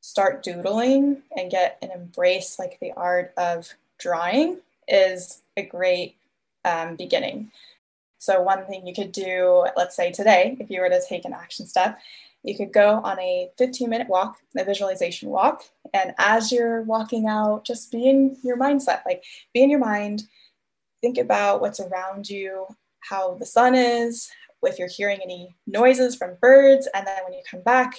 start 0.00 0.42
doodling 0.42 1.22
and 1.36 1.50
get 1.50 1.78
and 1.80 1.92
embrace 1.92 2.58
like 2.58 2.78
the 2.80 2.92
art 2.92 3.32
of 3.36 3.72
drawing 3.98 4.58
is 4.88 5.42
a 5.56 5.62
great 5.62 6.16
um, 6.64 6.96
beginning. 6.96 7.50
So, 8.18 8.40
one 8.40 8.66
thing 8.66 8.86
you 8.86 8.94
could 8.94 9.12
do, 9.12 9.66
let's 9.76 9.96
say 9.96 10.12
today, 10.12 10.56
if 10.60 10.70
you 10.70 10.80
were 10.80 10.88
to 10.88 11.02
take 11.08 11.24
an 11.24 11.32
action 11.32 11.66
step, 11.66 11.98
you 12.44 12.56
could 12.56 12.72
go 12.72 13.00
on 13.02 13.18
a 13.18 13.50
15 13.58 13.88
minute 13.88 14.08
walk, 14.08 14.38
a 14.56 14.64
visualization 14.64 15.28
walk. 15.28 15.64
And 15.94 16.14
as 16.18 16.52
you're 16.52 16.82
walking 16.82 17.26
out, 17.26 17.64
just 17.64 17.90
be 17.90 18.08
in 18.08 18.36
your 18.42 18.56
mindset, 18.56 19.04
like 19.06 19.24
be 19.52 19.62
in 19.62 19.70
your 19.70 19.78
mind, 19.78 20.24
think 21.00 21.18
about 21.18 21.60
what's 21.60 21.80
around 21.80 22.28
you, 22.28 22.66
how 23.00 23.34
the 23.34 23.46
sun 23.46 23.74
is, 23.74 24.30
if 24.62 24.78
you're 24.78 24.88
hearing 24.88 25.20
any 25.22 25.54
noises 25.66 26.16
from 26.16 26.36
birds, 26.40 26.88
and 26.94 27.06
then 27.06 27.18
when 27.24 27.32
you 27.32 27.42
come 27.48 27.62
back, 27.62 27.94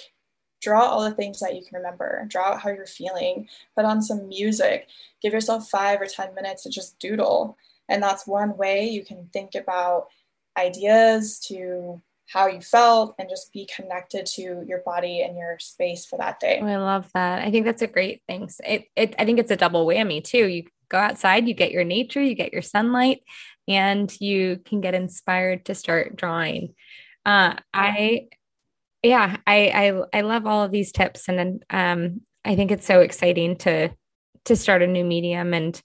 draw 0.62 0.82
all 0.82 1.04
the 1.04 1.16
things 1.16 1.40
that 1.40 1.56
you 1.56 1.62
can 1.62 1.78
remember, 1.78 2.26
draw 2.30 2.54
out 2.54 2.62
how 2.62 2.70
you're 2.70 2.86
feeling, 2.86 3.48
put 3.76 3.86
on 3.86 4.02
some 4.02 4.28
music, 4.30 4.88
give 5.22 5.34
yourself 5.34 5.70
five 5.70 6.02
or 6.02 6.06
10 6.06 6.34
minutes 6.34 6.64
to 6.64 6.70
just 6.70 6.98
doodle. 7.00 7.58
And 7.90 8.02
that's 8.02 8.26
one 8.26 8.56
way 8.56 8.88
you 8.88 9.04
can 9.04 9.30
think 9.34 9.56
about 9.56 10.08
ideas 10.58 11.40
to 11.48 12.02
how 12.28 12.48
you 12.48 12.62
felt 12.62 13.14
and 13.20 13.30
just 13.30 13.52
be 13.52 13.68
connected 13.76 14.26
to 14.26 14.64
your 14.66 14.80
body 14.86 15.22
and 15.22 15.38
your 15.38 15.60
space 15.60 16.06
for 16.06 16.18
that 16.18 16.40
day. 16.40 16.60
Oh, 16.62 16.66
I 16.66 16.78
love 16.78 17.10
that. 17.14 17.46
I 17.46 17.52
think 17.52 17.66
that's 17.66 17.82
a 17.82 17.88
great 17.88 18.22
thing. 18.28 18.50
It, 18.66 18.86
it, 18.96 19.16
I 19.20 19.26
think 19.26 19.40
it's 19.40 19.52
a 19.52 19.58
double 19.58 19.86
whammy 19.86 20.24
too. 20.24 20.48
You 20.48 20.64
go 20.90 20.98
outside, 20.98 21.48
you 21.48 21.54
get 21.54 21.72
your 21.72 21.84
nature, 21.84 22.22
you 22.22 22.36
get 22.36 22.54
your 22.54 22.62
sunlight, 22.62 23.22
and 23.68 24.14
you 24.20 24.60
can 24.66 24.82
get 24.82 24.94
inspired 24.94 25.66
to 25.66 25.76
start 25.76 26.16
drawing. 26.16 26.74
Uh, 27.26 27.56
I, 27.74 28.28
yeah, 29.02 29.38
I, 29.48 30.02
I, 30.14 30.20
I 30.20 30.22
love 30.22 30.46
all 30.46 30.64
of 30.64 30.72
these 30.72 30.92
tips, 30.92 31.28
and 31.30 31.64
um, 31.70 32.22
I 32.46 32.56
think 32.56 32.72
it's 32.72 32.86
so 32.86 33.02
exciting 33.02 33.58
to 33.58 33.92
to 34.46 34.56
start 34.56 34.82
a 34.82 34.88
new 34.88 35.06
medium 35.06 35.54
and 35.54 35.82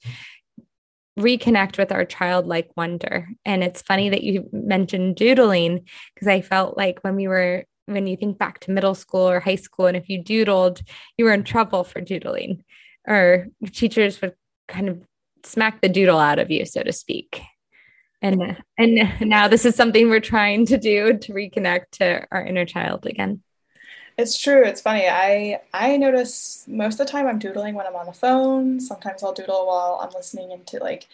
reconnect 1.18 1.78
with 1.78 1.92
our 1.92 2.04
childlike 2.04 2.70
wonder. 2.76 3.28
And 3.44 3.62
it's 3.62 3.82
funny 3.82 4.08
that 4.08 4.22
you 4.22 4.48
mentioned 4.52 5.16
doodling 5.16 5.86
because 6.14 6.28
I 6.28 6.40
felt 6.40 6.76
like 6.76 7.00
when 7.02 7.16
we 7.16 7.28
were 7.28 7.64
when 7.86 8.06
you 8.06 8.16
think 8.16 8.38
back 8.38 8.60
to 8.60 8.70
middle 8.70 8.94
school 8.94 9.28
or 9.28 9.40
high 9.40 9.56
school 9.56 9.86
and 9.86 9.96
if 9.96 10.08
you 10.08 10.22
doodled, 10.22 10.82
you 11.16 11.24
were 11.24 11.32
in 11.32 11.42
trouble 11.42 11.84
for 11.84 12.00
doodling 12.00 12.62
or 13.06 13.48
teachers 13.72 14.20
would 14.20 14.34
kind 14.68 14.88
of 14.88 15.02
smack 15.44 15.80
the 15.80 15.88
doodle 15.88 16.18
out 16.18 16.38
of 16.38 16.50
you 16.50 16.66
so 16.66 16.82
to 16.82 16.92
speak. 16.92 17.40
And 18.22 18.58
and 18.76 19.20
now 19.20 19.48
this 19.48 19.64
is 19.64 19.74
something 19.76 20.08
we're 20.08 20.20
trying 20.20 20.66
to 20.66 20.78
do 20.78 21.16
to 21.18 21.32
reconnect 21.32 21.90
to 21.92 22.26
our 22.32 22.44
inner 22.44 22.64
child 22.64 23.06
again. 23.06 23.42
It's 24.16 24.36
true. 24.36 24.64
It's 24.64 24.80
funny. 24.80 25.06
I 25.06 25.60
I 25.72 25.96
notice 25.96 26.64
most 26.66 26.98
of 26.98 27.06
the 27.06 27.12
time 27.12 27.28
I'm 27.28 27.38
doodling 27.38 27.74
when 27.74 27.86
I'm 27.86 27.94
on 27.94 28.06
the 28.06 28.12
phone. 28.12 28.80
Sometimes 28.80 29.22
I'll 29.22 29.32
doodle 29.32 29.66
while 29.68 30.00
I'm 30.02 30.12
listening 30.14 30.50
into 30.50 30.78
like 30.78 31.06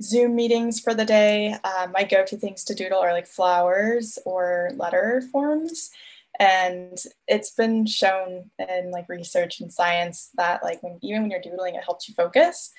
Zoom 0.00 0.36
meetings 0.36 0.78
for 0.78 0.94
the 0.94 1.04
day. 1.04 1.56
Um, 1.64 1.90
my 1.92 2.04
go-to 2.04 2.36
things 2.36 2.62
to 2.64 2.74
doodle 2.74 3.00
are 3.00 3.12
like 3.12 3.26
flowers 3.26 4.16
or 4.24 4.70
letter 4.76 5.22
forms, 5.32 5.90
and 6.38 6.96
it's 7.26 7.50
been 7.50 7.84
shown 7.86 8.50
in 8.58 8.92
like 8.92 9.08
research 9.08 9.60
and 9.60 9.72
science 9.72 10.30
that 10.36 10.62
like 10.62 10.80
when 10.84 10.98
even 11.02 11.22
when 11.22 11.30
you're 11.32 11.40
doodling, 11.40 11.74
it 11.74 11.84
helps 11.84 12.08
you 12.08 12.14
focus. 12.14 12.70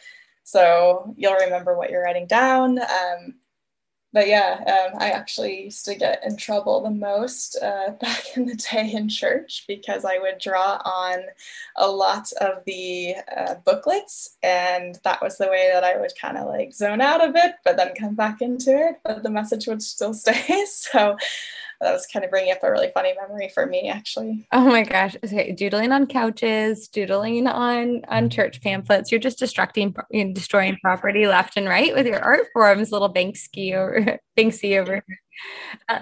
So 0.44 1.14
you'll 1.18 1.36
remember 1.36 1.78
what 1.78 1.90
you're 1.90 2.04
writing 2.04 2.28
down. 2.28 2.80
Um, 2.80 3.36
but 4.14 4.28
yeah, 4.28 4.64
um, 4.68 5.00
I 5.02 5.10
actually 5.10 5.64
used 5.66 5.86
to 5.86 5.96
get 5.96 6.24
in 6.24 6.38
trouble 6.38 6.82
the 6.82 6.92
most 6.92 7.58
uh, 7.62 7.92
back 8.02 8.38
in 8.38 8.46
the 8.46 8.56
day 8.56 8.92
in 8.94 9.10
church 9.10 9.66
because 9.68 10.06
I 10.06 10.20
would 10.20 10.38
draw 10.38 10.80
on 10.86 11.24
a 11.76 11.88
lot 11.88 12.32
of 12.40 12.64
the 12.66 13.16
uh, 13.36 13.56
booklets, 13.66 14.38
and 14.44 15.00
that 15.04 15.22
was 15.22 15.38
the 15.38 15.50
way 15.50 15.70
that 15.74 15.84
I 15.84 15.98
would 16.00 16.14
kind 16.20 16.38
of 16.38 16.48
like 16.48 16.74
zone 16.74 17.02
out 17.02 17.28
a 17.28 17.32
bit, 17.32 17.56
but 17.66 17.76
then 17.76 17.96
come 17.96 18.14
back 18.14 18.42
into 18.42 18.72
it. 18.72 19.00
But 19.04 19.24
the 19.24 19.32
message 19.32 19.68
would 19.68 19.82
still 19.82 20.14
stay. 20.14 20.66
so 20.68 21.18
that 21.84 21.94
was 21.94 22.08
kind 22.08 22.26
of 22.26 22.32
bringing 22.32 22.52
up 22.52 22.64
a 22.64 22.72
really 22.72 22.92
funny 22.94 23.14
memory 23.20 23.50
for 23.54 23.66
me 23.66 23.90
actually. 23.90 24.48
Oh 24.52 24.66
my 24.66 24.84
gosh. 24.84 25.16
Okay 25.24 25.52
doodling 25.52 25.92
on 25.92 26.08
couches 26.08 26.88
doodling 26.88 27.48
on 27.48 28.04
on 28.08 28.30
church 28.30 28.62
pamphlets. 28.62 29.12
You're 29.12 29.20
just 29.22 29.40
destructing 29.40 29.96
you 30.12 30.34
destroying 30.34 30.78
property 30.82 31.28
left 31.28 31.58
and 31.58 31.68
right 31.68 31.94
with 31.94 32.08
your 32.08 32.20
art 32.20 32.48
forms 32.54 32.92
little 32.92 33.14
banksy 33.14 33.74
over 33.74 34.20
banksy 34.38 34.80
over 34.80 35.04
uh, 35.90 36.00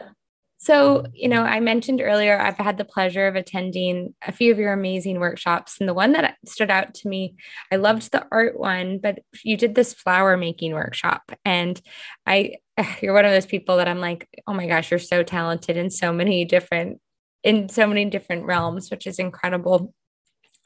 so, 0.64 1.06
you 1.12 1.28
know, 1.28 1.42
I 1.42 1.60
mentioned 1.60 2.02
earlier, 2.02 2.40
I've 2.40 2.58
had 2.58 2.78
the 2.78 2.86
pleasure 2.86 3.26
of 3.26 3.36
attending 3.36 4.14
a 4.22 4.32
few 4.32 4.52
of 4.52 4.60
your 4.60 4.74
amazing 4.74 5.20
workshops. 5.20 5.78
And 5.80 5.90
the 5.90 5.94
one 5.96 6.12
that 6.12 6.36
stood 6.46 6.70
out 6.70 6.94
to 6.96 7.08
me, 7.08 7.34
I 7.72 7.78
loved 7.78 8.12
the 8.12 8.28
art 8.32 8.60
one, 8.60 9.00
but 9.00 9.24
you 9.44 9.58
did 9.58 9.74
this 9.74 9.92
flower 9.92 10.38
making 10.38 10.76
workshop. 10.76 11.32
And 11.44 11.82
I, 12.28 12.58
you're 13.02 13.16
one 13.16 13.26
of 13.26 13.32
those 13.32 13.48
people 13.48 13.78
that 13.78 13.88
I'm 13.88 14.02
like, 14.02 14.28
oh 14.46 14.54
my 14.54 14.68
gosh, 14.68 14.92
you're 14.92 15.00
so 15.00 15.24
talented 15.24 15.78
in 15.78 15.90
so 15.90 16.14
many 16.14 16.46
different, 16.46 17.02
in 17.44 17.68
so 17.68 17.88
many 17.88 18.06
different 18.06 18.46
realms, 18.46 18.92
which 18.92 19.08
is 19.08 19.18
incredible. 19.18 19.96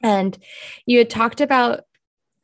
And 0.02 0.36
you 0.84 0.98
had 0.98 1.08
talked 1.08 1.40
about 1.40 1.84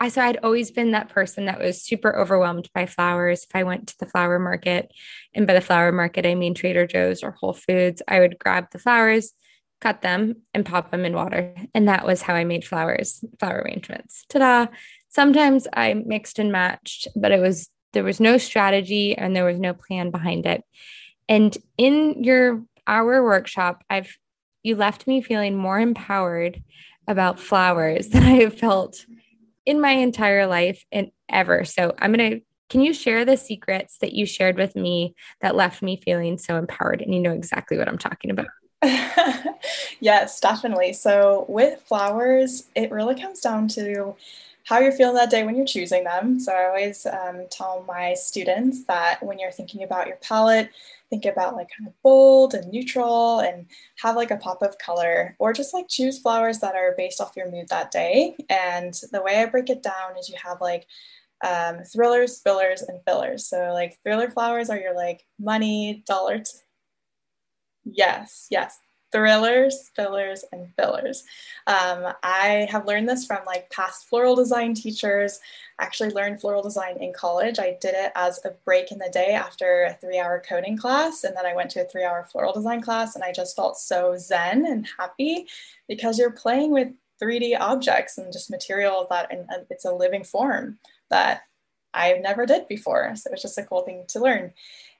I 0.02 0.08
so 0.08 0.20
I'd 0.20 0.40
always 0.42 0.72
been 0.72 0.90
that 0.90 1.10
person 1.10 1.44
that 1.44 1.60
was 1.60 1.80
super 1.80 2.18
overwhelmed 2.18 2.68
by 2.74 2.86
flowers. 2.86 3.44
If 3.44 3.54
I 3.54 3.62
went 3.62 3.86
to 3.86 3.98
the 4.00 4.06
flower 4.06 4.40
market, 4.40 4.90
and 5.32 5.46
by 5.46 5.54
the 5.54 5.60
flower 5.60 5.92
market 5.92 6.26
I 6.26 6.34
mean 6.34 6.54
Trader 6.54 6.88
Joe's 6.88 7.22
or 7.22 7.30
Whole 7.30 7.52
Foods, 7.52 8.02
I 8.08 8.18
would 8.18 8.36
grab 8.36 8.72
the 8.72 8.80
flowers, 8.80 9.32
cut 9.80 10.02
them, 10.02 10.42
and 10.52 10.66
pop 10.66 10.90
them 10.90 11.04
in 11.04 11.14
water, 11.14 11.54
and 11.72 11.86
that 11.86 12.04
was 12.04 12.22
how 12.22 12.34
I 12.34 12.42
made 12.42 12.64
flowers, 12.64 13.24
flower 13.38 13.62
arrangements. 13.64 14.24
Ta-da! 14.28 14.66
Sometimes 15.08 15.68
I 15.72 15.94
mixed 15.94 16.40
and 16.40 16.50
matched, 16.50 17.06
but 17.14 17.30
it 17.30 17.38
was 17.38 17.70
there 17.92 18.02
was 18.02 18.18
no 18.18 18.38
strategy 18.38 19.16
and 19.16 19.36
there 19.36 19.44
was 19.44 19.60
no 19.60 19.72
plan 19.72 20.10
behind 20.10 20.46
it. 20.46 20.64
And 21.28 21.56
in 21.78 22.24
your 22.24 22.64
our 22.88 23.22
workshop, 23.22 23.84
I've 23.88 24.18
you 24.64 24.74
left 24.74 25.06
me 25.06 25.22
feeling 25.22 25.56
more 25.56 25.78
empowered 25.78 26.60
about 27.06 27.38
flowers 27.38 28.08
than 28.08 28.24
I 28.24 28.40
have 28.40 28.58
felt 28.58 29.06
in 29.66 29.80
my 29.80 29.92
entire 29.92 30.46
life 30.46 30.84
and 30.92 31.10
ever. 31.28 31.64
So 31.64 31.94
I'm 31.98 32.12
going 32.12 32.30
to, 32.30 32.40
can 32.68 32.80
you 32.80 32.94
share 32.94 33.24
the 33.24 33.36
secrets 33.36 33.98
that 33.98 34.12
you 34.12 34.26
shared 34.26 34.56
with 34.56 34.74
me 34.76 35.14
that 35.40 35.56
left 35.56 35.82
me 35.82 36.00
feeling 36.02 36.38
so 36.38 36.56
empowered? 36.56 37.02
And 37.02 37.14
you 37.14 37.20
know 37.20 37.32
exactly 37.32 37.78
what 37.78 37.88
I'm 37.88 37.98
talking 37.98 38.30
about. 38.30 38.46
yes, 40.00 40.40
definitely. 40.40 40.92
So 40.92 41.44
with 41.48 41.80
flowers, 41.82 42.68
it 42.74 42.90
really 42.90 43.20
comes 43.20 43.40
down 43.40 43.68
to 43.68 44.16
how 44.64 44.78
you're 44.78 44.92
feeling 44.92 45.16
that 45.16 45.30
day 45.30 45.44
when 45.44 45.56
you're 45.56 45.66
choosing 45.66 46.04
them. 46.04 46.38
So 46.38 46.52
I 46.52 46.66
always 46.66 47.06
um, 47.06 47.46
tell 47.50 47.84
my 47.86 48.14
students 48.14 48.84
that 48.84 49.22
when 49.22 49.38
you're 49.38 49.50
thinking 49.50 49.82
about 49.82 50.06
your 50.06 50.16
palette, 50.16 50.70
think 51.12 51.26
about 51.26 51.54
like 51.54 51.68
kind 51.76 51.86
of 51.86 51.92
bold 52.02 52.54
and 52.54 52.72
neutral 52.72 53.40
and 53.40 53.66
have 53.98 54.16
like 54.16 54.30
a 54.30 54.38
pop 54.38 54.62
of 54.62 54.78
color 54.78 55.36
or 55.38 55.52
just 55.52 55.74
like 55.74 55.86
choose 55.86 56.18
flowers 56.18 56.58
that 56.60 56.74
are 56.74 56.94
based 56.96 57.20
off 57.20 57.36
your 57.36 57.50
mood 57.50 57.68
that 57.68 57.90
day. 57.90 58.34
And 58.48 58.94
the 59.12 59.20
way 59.20 59.36
I 59.36 59.44
break 59.44 59.68
it 59.68 59.82
down 59.82 60.16
is 60.18 60.30
you 60.30 60.36
have 60.42 60.62
like 60.62 60.86
um, 61.44 61.80
thrillers, 61.84 62.40
spillers, 62.40 62.80
and 62.88 62.98
fillers. 63.06 63.46
So 63.46 63.72
like 63.74 63.98
thriller 64.02 64.30
flowers 64.30 64.70
are 64.70 64.78
your 64.78 64.96
like 64.96 65.22
money, 65.38 66.02
dollar. 66.06 66.38
T- 66.38 66.44
yes, 67.84 68.46
yes, 68.50 68.78
thrillers, 69.12 69.90
fillers, 69.94 70.44
and 70.52 70.68
fillers. 70.74 71.24
Um, 71.66 72.12
I 72.22 72.66
have 72.70 72.86
learned 72.86 73.08
this 73.08 73.26
from 73.26 73.44
like 73.46 73.70
past 73.70 74.08
floral 74.08 74.34
design 74.34 74.74
teachers. 74.74 75.38
Actually 75.78 76.10
learned 76.10 76.40
floral 76.40 76.62
design 76.62 76.96
in 77.00 77.12
college. 77.12 77.58
I 77.58 77.76
did 77.80 77.94
it 77.94 78.12
as 78.14 78.40
a 78.44 78.50
break 78.64 78.90
in 78.90 78.98
the 78.98 79.10
day 79.12 79.32
after 79.32 79.84
a 79.84 79.94
three 79.94 80.18
hour 80.18 80.42
coding 80.46 80.76
class. 80.76 81.24
And 81.24 81.36
then 81.36 81.46
I 81.46 81.54
went 81.54 81.70
to 81.72 81.82
a 81.82 81.88
three 81.88 82.04
hour 82.04 82.26
floral 82.30 82.52
design 82.52 82.80
class 82.80 83.14
and 83.14 83.24
I 83.24 83.32
just 83.32 83.54
felt 83.54 83.78
so 83.78 84.16
zen 84.16 84.66
and 84.66 84.86
happy 84.98 85.46
because 85.88 86.18
you're 86.18 86.32
playing 86.32 86.72
with 86.72 86.88
3D 87.22 87.56
objects 87.60 88.18
and 88.18 88.32
just 88.32 88.50
material 88.50 89.06
that 89.10 89.30
and 89.30 89.46
it's 89.70 89.84
a 89.84 89.92
living 89.92 90.24
form 90.24 90.78
that 91.10 91.42
I've 91.94 92.20
never 92.20 92.46
did 92.46 92.68
before. 92.68 93.14
So 93.16 93.30
it's 93.32 93.42
just 93.42 93.58
a 93.58 93.64
cool 93.64 93.82
thing 93.82 94.04
to 94.08 94.20
learn. 94.20 94.52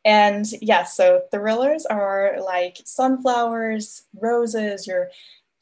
And 0.05 0.47
yes, 0.51 0.63
yeah, 0.63 0.85
so 0.85 1.23
thrillers 1.31 1.87
are 1.87 2.39
like 2.45 2.79
sunflowers, 2.85 4.03
roses, 4.21 4.87
your 4.87 5.11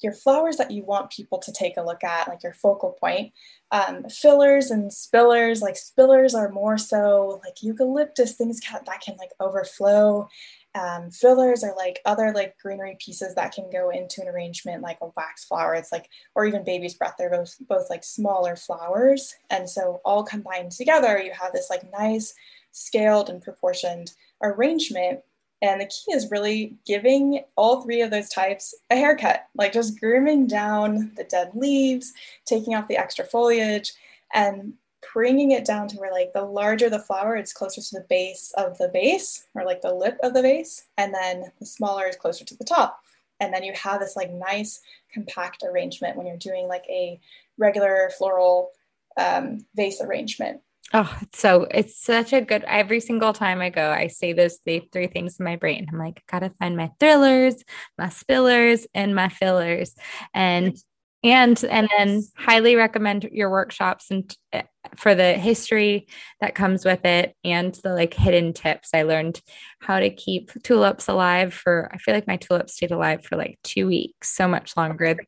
your 0.02 0.12
flowers 0.14 0.56
that 0.56 0.70
you 0.70 0.82
want 0.82 1.10
people 1.10 1.38
to 1.38 1.52
take 1.52 1.76
a 1.76 1.82
look 1.82 2.02
at, 2.02 2.26
like 2.26 2.42
your 2.42 2.54
focal 2.54 2.96
point. 2.98 3.32
Um, 3.70 4.04
fillers 4.08 4.70
and 4.70 4.90
spillers, 4.90 5.60
like 5.60 5.74
spillers 5.74 6.34
are 6.34 6.48
more 6.48 6.78
so 6.78 7.40
like 7.44 7.62
eucalyptus, 7.62 8.34
things 8.34 8.60
that 8.60 9.00
can 9.04 9.16
like 9.18 9.30
overflow. 9.40 10.28
Um, 10.74 11.10
fillers 11.10 11.62
are 11.64 11.74
like 11.76 12.00
other 12.06 12.32
like 12.32 12.56
greenery 12.58 12.96
pieces 12.98 13.34
that 13.34 13.52
can 13.52 13.68
go 13.70 13.90
into 13.90 14.22
an 14.22 14.28
arrangement 14.28 14.82
like 14.82 14.98
a 15.02 15.10
wax 15.16 15.44
flower. 15.44 15.74
It's 15.74 15.92
like, 15.92 16.08
or 16.34 16.46
even 16.46 16.64
baby's 16.64 16.94
breath. 16.94 17.16
They're 17.18 17.30
both 17.30 17.56
both 17.68 17.90
like 17.90 18.04
smaller 18.04 18.56
flowers, 18.56 19.34
and 19.50 19.68
so 19.68 20.00
all 20.04 20.22
combined 20.22 20.72
together, 20.72 21.18
you 21.18 21.32
have 21.32 21.52
this 21.52 21.68
like 21.68 21.82
nice 21.92 22.32
scaled 22.72 23.28
and 23.28 23.42
proportioned 23.42 24.12
arrangement. 24.42 25.20
And 25.62 25.80
the 25.80 25.86
key 25.86 26.14
is 26.14 26.30
really 26.30 26.76
giving 26.86 27.44
all 27.56 27.82
three 27.82 28.00
of 28.00 28.10
those 28.10 28.30
types 28.30 28.74
a 28.90 28.96
haircut, 28.96 29.46
like 29.54 29.72
just 29.72 30.00
grooming 30.00 30.46
down 30.46 31.12
the 31.16 31.24
dead 31.24 31.50
leaves, 31.54 32.12
taking 32.46 32.74
off 32.74 32.88
the 32.88 32.96
extra 32.96 33.24
foliage, 33.24 33.92
and 34.32 34.72
bringing 35.12 35.50
it 35.50 35.64
down 35.64 35.88
to 35.88 35.96
where 35.96 36.12
like 36.12 36.32
the 36.32 36.42
larger 36.42 36.88
the 36.88 36.98
flower, 36.98 37.36
it's 37.36 37.52
closer 37.52 37.80
to 37.80 37.98
the 37.98 38.06
base 38.08 38.52
of 38.56 38.78
the 38.78 38.88
vase 38.88 39.46
or 39.54 39.64
like 39.64 39.82
the 39.82 39.94
lip 39.94 40.18
of 40.22 40.34
the 40.34 40.42
vase, 40.42 40.84
and 40.96 41.12
then 41.12 41.44
the 41.58 41.66
smaller 41.66 42.06
is 42.06 42.16
closer 42.16 42.44
to 42.44 42.56
the 42.56 42.64
top. 42.64 43.00
And 43.40 43.52
then 43.52 43.62
you 43.62 43.72
have 43.72 44.00
this 44.00 44.16
like 44.16 44.30
nice 44.30 44.80
compact 45.12 45.62
arrangement 45.62 46.16
when 46.16 46.26
you're 46.26 46.36
doing 46.36 46.68
like 46.68 46.84
a 46.88 47.18
regular 47.58 48.10
floral 48.16 48.70
um, 49.16 49.64
vase 49.74 50.00
arrangement. 50.00 50.60
Oh, 50.92 51.16
so 51.32 51.68
it's 51.70 52.02
such 52.02 52.32
a 52.32 52.40
good 52.40 52.64
every 52.66 52.98
single 52.98 53.32
time 53.32 53.60
I 53.60 53.70
go, 53.70 53.90
I 53.92 54.08
say 54.08 54.32
those 54.32 54.58
three, 54.64 54.88
three 54.92 55.06
things 55.06 55.36
in 55.38 55.44
my 55.44 55.54
brain. 55.54 55.86
I'm 55.90 55.98
like, 55.98 56.22
gotta 56.28 56.50
find 56.58 56.76
my 56.76 56.90
thrillers, 56.98 57.62
my 57.96 58.06
spillers, 58.06 58.86
and 58.92 59.14
my 59.14 59.28
fillers. 59.28 59.94
And 60.34 60.76
and 61.22 61.62
and 61.64 61.88
then 61.96 62.22
highly 62.36 62.74
recommend 62.76 63.24
your 63.30 63.50
workshops 63.50 64.10
and 64.10 64.34
eh, 64.52 64.62
for 64.96 65.14
the 65.14 65.34
history 65.34 66.08
that 66.40 66.54
comes 66.54 66.84
with 66.84 67.04
it 67.04 67.36
and 67.44 67.74
the 67.84 67.92
like 67.94 68.14
hidden 68.14 68.54
tips 68.54 68.88
i 68.94 69.02
learned 69.02 69.38
how 69.80 70.00
to 70.00 70.08
keep 70.08 70.50
tulips 70.62 71.08
alive 71.08 71.52
for 71.52 71.90
i 71.92 71.98
feel 71.98 72.14
like 72.14 72.26
my 72.26 72.38
tulips 72.38 72.72
stayed 72.74 72.90
alive 72.90 73.22
for 73.22 73.36
like 73.36 73.58
two 73.62 73.86
weeks 73.86 74.34
so 74.34 74.48
much 74.48 74.74
longer 74.78 75.18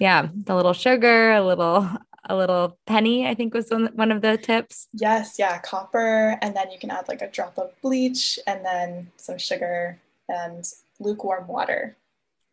yeah 0.00 0.26
the 0.34 0.56
little 0.56 0.72
sugar 0.72 1.30
a 1.30 1.44
little 1.46 1.88
a 2.28 2.36
little 2.36 2.78
penny, 2.86 3.26
I 3.26 3.34
think 3.34 3.54
was 3.54 3.70
one 3.70 4.12
of 4.12 4.22
the 4.22 4.36
tips. 4.36 4.88
Yes, 4.92 5.36
yeah, 5.38 5.58
copper. 5.58 6.38
And 6.42 6.54
then 6.54 6.70
you 6.70 6.78
can 6.78 6.90
add 6.90 7.08
like 7.08 7.22
a 7.22 7.30
drop 7.30 7.58
of 7.58 7.72
bleach 7.82 8.38
and 8.46 8.64
then 8.64 9.10
some 9.16 9.38
sugar 9.38 9.98
and 10.28 10.64
lukewarm 11.00 11.46
water. 11.46 11.96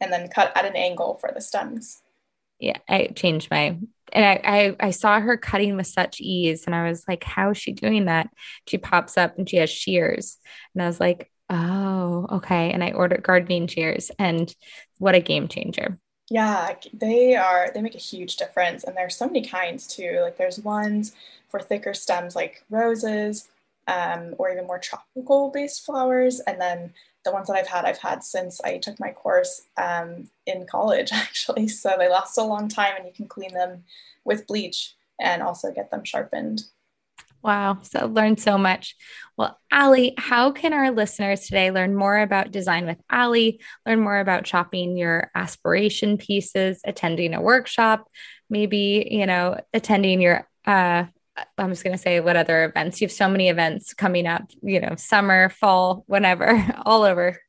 And 0.01 0.11
then 0.11 0.27
cut 0.27 0.51
at 0.55 0.65
an 0.65 0.75
angle 0.75 1.15
for 1.15 1.31
the 1.33 1.41
stems. 1.41 2.01
yeah, 2.59 2.77
I 2.87 3.07
changed 3.07 3.49
my 3.51 3.77
and 4.13 4.25
I, 4.25 4.41
I, 4.43 4.75
I 4.87 4.91
saw 4.91 5.19
her 5.19 5.35
cutting 5.35 5.75
with 5.75 5.87
such 5.87 6.21
ease 6.21 6.65
and 6.65 6.75
I 6.75 6.87
was 6.87 7.03
like, 7.07 7.23
how 7.23 7.51
is 7.51 7.57
she 7.57 7.73
doing 7.73 8.05
that? 8.05 8.29
She 8.67 8.77
pops 8.77 9.17
up 9.17 9.37
and 9.37 9.49
she 9.49 9.57
has 9.57 9.69
shears. 9.69 10.37
And 10.73 10.83
I 10.83 10.87
was 10.87 10.99
like, 10.99 11.31
oh, 11.49 12.27
okay. 12.33 12.71
And 12.71 12.83
I 12.83 12.91
ordered 12.91 13.23
gardening 13.23 13.67
shears 13.67 14.11
and 14.19 14.53
what 14.99 15.15
a 15.15 15.19
game 15.19 15.47
changer. 15.47 15.99
Yeah, 16.29 16.75
they 16.91 17.35
are 17.35 17.69
they 17.73 17.81
make 17.81 17.95
a 17.95 17.99
huge 17.99 18.37
difference 18.37 18.83
and 18.83 18.97
there's 18.97 19.15
so 19.15 19.27
many 19.27 19.45
kinds 19.45 19.85
too. 19.87 20.19
Like 20.21 20.37
there's 20.37 20.59
ones 20.59 21.13
for 21.49 21.59
thicker 21.59 21.93
stems 21.93 22.35
like 22.35 22.63
roses, 22.69 23.47
um, 23.87 24.33
or 24.37 24.51
even 24.51 24.65
more 24.67 24.79
tropical 24.79 25.51
based 25.51 25.85
flowers. 25.85 26.39
And 26.41 26.59
then 26.59 26.93
the 27.23 27.31
ones 27.31 27.47
that 27.47 27.55
I've 27.57 27.67
had, 27.67 27.85
I've 27.85 27.99
had 27.99 28.23
since 28.23 28.61
I 28.61 28.77
took 28.77 28.99
my 28.99 29.11
course 29.11 29.63
um, 29.77 30.29
in 30.45 30.65
college, 30.65 31.09
actually. 31.13 31.67
So 31.67 31.95
they 31.97 32.09
last 32.09 32.37
a 32.37 32.43
long 32.43 32.67
time 32.69 32.93
and 32.97 33.05
you 33.05 33.13
can 33.13 33.27
clean 33.27 33.53
them 33.53 33.83
with 34.23 34.47
bleach 34.47 34.95
and 35.19 35.41
also 35.43 35.71
get 35.71 35.91
them 35.91 36.03
sharpened. 36.03 36.63
Wow. 37.45 37.77
So 37.83 38.07
learned 38.07 38.39
so 38.39 38.57
much. 38.57 38.95
Well, 39.37 39.59
Ali, 39.71 40.15
how 40.17 40.51
can 40.51 40.73
our 40.73 40.89
listeners 40.89 41.41
today 41.41 41.69
learn 41.69 41.95
more 41.95 42.17
about 42.17 42.49
design 42.49 42.87
with 42.87 42.97
Ali, 43.11 43.59
learn 43.85 43.99
more 43.99 44.17
about 44.17 44.47
shopping 44.47 44.97
your 44.97 45.29
aspiration 45.35 46.17
pieces, 46.17 46.81
attending 46.83 47.35
a 47.35 47.41
workshop, 47.43 48.09
maybe, 48.49 49.07
you 49.11 49.27
know, 49.27 49.59
attending 49.75 50.21
your 50.21 50.49
uh, 50.65 51.05
I'm 51.59 51.69
just 51.69 51.83
going 51.83 51.95
to 51.95 52.01
say 52.01 52.19
what 52.19 52.35
other 52.35 52.65
events. 52.65 52.99
You 52.99 53.05
have 53.05 53.11
so 53.11 53.29
many 53.29 53.49
events 53.49 53.93
coming 53.93 54.25
up, 54.25 54.49
you 54.63 54.79
know, 54.79 54.95
summer, 54.95 55.49
fall, 55.49 56.03
whenever, 56.07 56.65
all 56.83 57.03
over. 57.03 57.39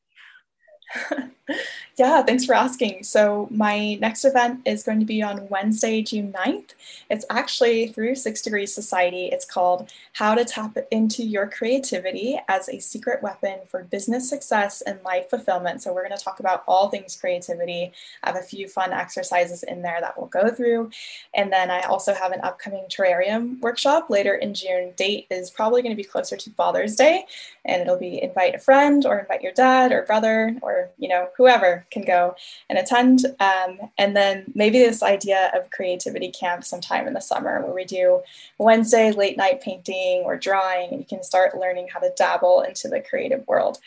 Yeah, 1.97 2.21
thanks 2.21 2.45
for 2.45 2.53
asking. 2.53 3.01
So, 3.05 3.47
my 3.49 3.95
next 3.95 4.23
event 4.23 4.61
is 4.65 4.83
going 4.83 4.99
to 4.99 5.05
be 5.05 5.23
on 5.23 5.49
Wednesday, 5.49 6.03
June 6.03 6.31
9th. 6.31 6.75
It's 7.09 7.25
actually 7.31 7.87
through 7.87 8.13
Six 8.13 8.43
Degrees 8.43 8.71
Society. 8.71 9.29
It's 9.31 9.45
called 9.45 9.91
How 10.13 10.35
to 10.35 10.45
Tap 10.45 10.77
into 10.91 11.23
Your 11.23 11.47
Creativity 11.49 12.39
as 12.49 12.69
a 12.69 12.77
Secret 12.77 13.23
Weapon 13.23 13.61
for 13.67 13.83
Business 13.83 14.29
Success 14.29 14.81
and 14.81 15.01
Life 15.03 15.31
Fulfillment. 15.31 15.81
So, 15.81 15.91
we're 15.91 16.07
going 16.07 16.15
to 16.15 16.23
talk 16.23 16.39
about 16.39 16.63
all 16.67 16.89
things 16.89 17.15
creativity. 17.15 17.91
I 18.21 18.29
have 18.29 18.39
a 18.39 18.45
few 18.45 18.67
fun 18.67 18.93
exercises 18.93 19.63
in 19.63 19.81
there 19.81 19.99
that 19.99 20.19
we'll 20.19 20.27
go 20.27 20.51
through. 20.51 20.91
And 21.33 21.51
then 21.51 21.71
I 21.71 21.81
also 21.81 22.13
have 22.13 22.31
an 22.31 22.41
upcoming 22.43 22.85
terrarium 22.89 23.59
workshop 23.59 24.11
later 24.11 24.35
in 24.35 24.53
June. 24.53 24.93
Date 24.97 25.25
is 25.31 25.49
probably 25.49 25.81
going 25.81 25.95
to 25.95 26.03
be 26.03 26.07
closer 26.07 26.37
to 26.37 26.49
Father's 26.51 26.95
Day, 26.95 27.25
and 27.65 27.81
it'll 27.81 27.97
be 27.97 28.21
invite 28.21 28.53
a 28.53 28.59
friend 28.59 29.03
or 29.03 29.17
invite 29.17 29.41
your 29.41 29.53
dad 29.53 29.91
or 29.91 30.03
brother 30.03 30.55
or, 30.61 30.91
you 30.99 31.09
know, 31.09 31.27
whoever 31.37 31.85
can 31.91 32.01
go 32.01 32.35
and 32.69 32.77
attend. 32.77 33.25
Um, 33.39 33.89
and 33.97 34.15
then 34.15 34.51
maybe 34.55 34.79
this 34.79 35.03
idea 35.03 35.51
of 35.53 35.69
creativity 35.69 36.31
camp 36.31 36.63
sometime 36.63 37.07
in 37.07 37.13
the 37.13 37.21
summer 37.21 37.61
where 37.61 37.73
we 37.73 37.85
do 37.85 38.21
Wednesday 38.57 39.11
late 39.11 39.37
night 39.37 39.61
painting 39.61 40.23
or 40.23 40.35
drawing, 40.35 40.89
and 40.89 40.99
you 40.99 41.05
can 41.05 41.23
start 41.23 41.57
learning 41.57 41.89
how 41.93 41.99
to 41.99 42.11
dabble 42.17 42.61
into 42.61 42.87
the 42.87 42.99
creative 42.99 43.47
world. 43.47 43.77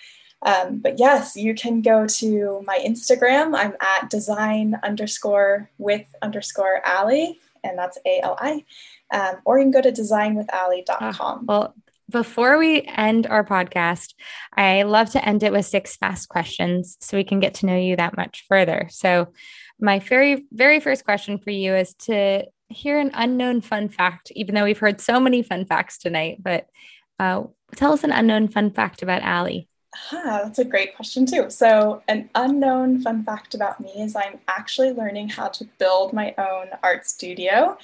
Um, 0.42 0.78
but 0.78 0.98
yes, 0.98 1.36
you 1.36 1.54
can 1.54 1.82
go 1.82 2.06
to 2.06 2.62
my 2.66 2.78
Instagram. 2.78 3.54
I'm 3.54 3.74
at 3.80 4.08
design 4.08 4.78
underscore 4.82 5.68
with 5.76 6.06
underscore 6.22 6.80
Ali, 6.86 7.40
and 7.62 7.76
that's 7.76 7.98
A 8.06 8.20
L 8.22 8.38
I. 8.40 8.64
Um, 9.12 9.36
or 9.44 9.58
you 9.58 9.64
can 9.64 9.72
go 9.72 9.82
to 9.82 9.92
designwithali.com. 9.92 10.86
Ah, 11.18 11.40
well, 11.46 11.74
before 12.10 12.58
we 12.58 12.82
end 12.82 13.26
our 13.26 13.44
podcast, 13.44 14.14
I 14.56 14.82
love 14.82 15.10
to 15.10 15.24
end 15.24 15.42
it 15.42 15.52
with 15.52 15.66
six 15.66 15.96
fast 15.96 16.28
questions 16.28 16.96
so 17.00 17.16
we 17.16 17.24
can 17.24 17.40
get 17.40 17.54
to 17.54 17.66
know 17.66 17.76
you 17.76 17.96
that 17.96 18.16
much 18.16 18.44
further. 18.48 18.88
So, 18.90 19.32
my 19.80 19.98
very, 19.98 20.44
very 20.52 20.78
first 20.78 21.04
question 21.04 21.38
for 21.38 21.50
you 21.50 21.74
is 21.74 21.94
to 21.94 22.44
hear 22.68 22.98
an 22.98 23.12
unknown 23.14 23.62
fun 23.62 23.88
fact, 23.88 24.30
even 24.34 24.54
though 24.54 24.64
we've 24.64 24.78
heard 24.78 25.00
so 25.00 25.18
many 25.18 25.42
fun 25.42 25.64
facts 25.64 25.96
tonight, 25.96 26.42
but 26.42 26.66
uh, 27.18 27.44
tell 27.76 27.92
us 27.92 28.04
an 28.04 28.12
unknown 28.12 28.48
fun 28.48 28.70
fact 28.70 29.02
about 29.02 29.22
Ali. 29.22 29.69
Ah, 30.12 30.42
that's 30.44 30.60
a 30.60 30.64
great 30.64 30.94
question, 30.94 31.26
too. 31.26 31.50
So, 31.50 32.02
an 32.06 32.30
unknown 32.36 33.02
fun 33.02 33.24
fact 33.24 33.54
about 33.54 33.80
me 33.80 33.90
is 34.00 34.14
I'm 34.14 34.38
actually 34.46 34.92
learning 34.92 35.30
how 35.30 35.48
to 35.48 35.64
build 35.78 36.12
my 36.12 36.32
own 36.38 36.68
art 36.82 37.08
studio. 37.08 37.76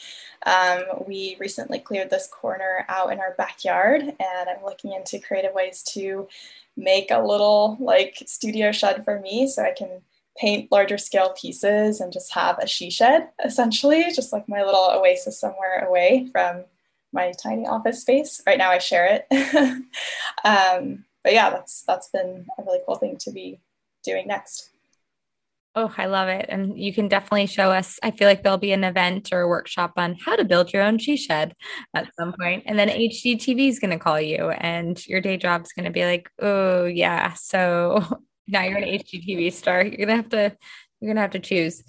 Um, 0.45 0.85
we 1.09 1.37
recently 1.40 1.81
cleared 1.81 2.11
this 2.11 2.29
corner 2.29 2.85
out 2.88 3.12
in 3.12 3.19
our 3.19 3.35
backyard, 3.37 4.03
and 4.03 4.49
I'm 4.49 4.64
looking 4.64 4.92
into 4.92 5.19
creative 5.19 5.53
ways 5.53 5.83
to 5.95 6.29
make 6.77 7.11
a 7.11 7.19
little 7.21 7.77
like 7.81 8.23
studio 8.27 8.71
shed 8.71 9.05
for 9.05 9.19
me 9.21 9.49
so 9.49 9.64
I 9.64 9.73
can 9.73 10.03
paint 10.38 10.71
larger 10.71 10.99
scale 10.99 11.35
pieces 11.40 12.01
and 12.01 12.12
just 12.12 12.33
have 12.35 12.59
a 12.59 12.66
she 12.69 12.90
shed 12.90 13.31
essentially, 13.45 14.05
just 14.14 14.33
like 14.33 14.49
my 14.49 14.62
little 14.62 14.90
oasis 14.92 15.40
somewhere 15.40 15.85
away 15.88 16.29
from 16.31 16.64
my 17.12 17.33
tiny 17.42 17.66
office 17.66 18.03
space. 18.03 18.42
Right 18.47 18.59
now, 18.59 18.71
I 18.71 18.79
share 18.79 19.25
it. 19.29 19.85
um, 20.45 21.06
but 21.27 21.35
yeah, 21.35 21.51
that's 21.51 21.83
that's 21.83 22.09
been 22.11 22.47
a 22.57 22.62
really 22.62 22.79
cool 22.87 22.95
thing 22.95 23.17
to 23.19 23.33
be 23.33 23.59
doing 24.05 24.29
next. 24.29 24.71
Oh, 25.75 25.93
I 25.99 26.07
love 26.07 26.29
it. 26.29 26.47
And 26.49 26.79
you 26.79 26.95
can 26.95 27.09
definitely 27.09 27.47
show 27.47 27.73
us. 27.73 27.99
I 28.01 28.12
feel 28.12 28.29
like 28.29 28.45
there'll 28.45 28.59
be 28.59 28.71
an 28.71 28.85
event 28.85 29.31
or 29.33 29.41
a 29.41 29.49
workshop 29.49 29.95
on 29.97 30.15
how 30.25 30.37
to 30.37 30.45
build 30.45 30.73
your 30.73 30.85
own 30.85 30.99
she 30.99 31.17
shed 31.17 31.53
at 31.95 32.09
some 32.17 32.33
point. 32.41 32.62
And 32.67 32.79
then 32.79 32.89
HGTV 32.89 33.69
is 33.69 33.81
going 33.81 33.91
to 33.91 33.99
call 33.99 34.21
you 34.21 34.51
and 34.51 35.05
your 35.09 35.21
day 35.21 35.37
job's 35.37 35.73
going 35.73 35.85
to 35.85 35.91
be 35.91 36.05
like, 36.05 36.31
oh, 36.41 36.85
yeah. 36.85 37.33
So 37.33 38.03
now 38.47 38.62
you're 38.62 38.79
an 38.79 38.85
HGTV 38.85 39.53
star. 39.53 39.85
You're 39.85 40.07
going 40.07 40.09
to 40.09 40.17
have 40.17 40.29
to, 40.31 40.57
you're 41.01 41.12
to 41.12 41.21
have 41.21 41.31
to 41.33 41.41
choose. 41.41 41.83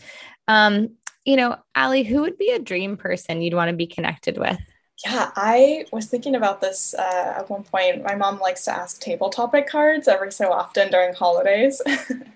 Um, 0.48 0.96
you 1.26 1.36
know, 1.36 1.58
Ali, 1.76 2.04
who 2.04 2.22
would 2.22 2.40
be 2.40 2.50
a 2.50 2.60
dream 2.60 2.98
person 2.98 3.44
you'd 3.44 3.54
want 3.54 3.70
to 3.70 3.78
be 3.78 3.88
connected 3.88 4.40
with? 4.40 4.60
Yeah, 5.06 5.30
I 5.36 5.86
was 5.92 6.08
thinking 6.08 6.34
about 6.34 6.60
this 6.60 6.96
uh, 6.96 7.34
at 7.38 7.50
one 7.52 7.64
point. 7.64 8.04
My 8.04 8.16
mom 8.16 8.40
likes 8.40 8.66
to 8.66 8.72
ask 8.72 9.00
table 9.00 9.30
topic 9.30 9.68
cards 9.68 10.08
every 10.08 10.32
so 10.32 10.52
often 10.52 10.90
during 10.90 11.14
holidays. 11.14 11.80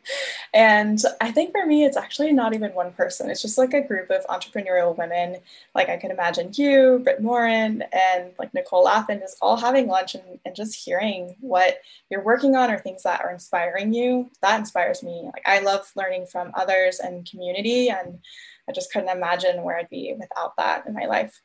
and 0.53 1.01
I 1.19 1.31
think 1.31 1.53
for 1.53 1.65
me, 1.65 1.85
it's 1.85 1.97
actually 1.97 2.31
not 2.33 2.53
even 2.53 2.71
one 2.75 2.93
person. 2.93 3.31
It's 3.31 3.41
just 3.41 3.57
like 3.57 3.73
a 3.73 3.81
group 3.81 4.11
of 4.11 4.23
entrepreneurial 4.27 4.95
women. 4.95 5.37
Like 5.73 5.89
I 5.89 5.97
can 5.97 6.11
imagine 6.11 6.51
you, 6.53 7.01
Brit 7.03 7.19
Morin, 7.19 7.83
and 7.91 8.31
like 8.37 8.53
Nicole 8.53 8.83
Lapin 8.83 9.21
just 9.21 9.37
all 9.41 9.57
having 9.57 9.87
lunch 9.87 10.13
and, 10.13 10.39
and 10.45 10.55
just 10.55 10.75
hearing 10.75 11.35
what 11.39 11.79
you're 12.11 12.23
working 12.23 12.55
on 12.55 12.69
or 12.69 12.77
things 12.77 13.01
that 13.03 13.21
are 13.21 13.31
inspiring 13.31 13.91
you. 13.91 14.29
That 14.43 14.59
inspires 14.59 15.01
me. 15.01 15.31
Like 15.33 15.47
I 15.47 15.61
love 15.61 15.91
learning 15.95 16.27
from 16.27 16.51
others 16.53 16.99
and 16.99 17.27
community. 17.27 17.89
And 17.89 18.19
I 18.69 18.71
just 18.71 18.93
couldn't 18.93 19.09
imagine 19.09 19.63
where 19.63 19.77
I'd 19.79 19.89
be 19.89 20.13
without 20.15 20.55
that 20.57 20.85
in 20.85 20.93
my 20.93 21.07
life. 21.07 21.41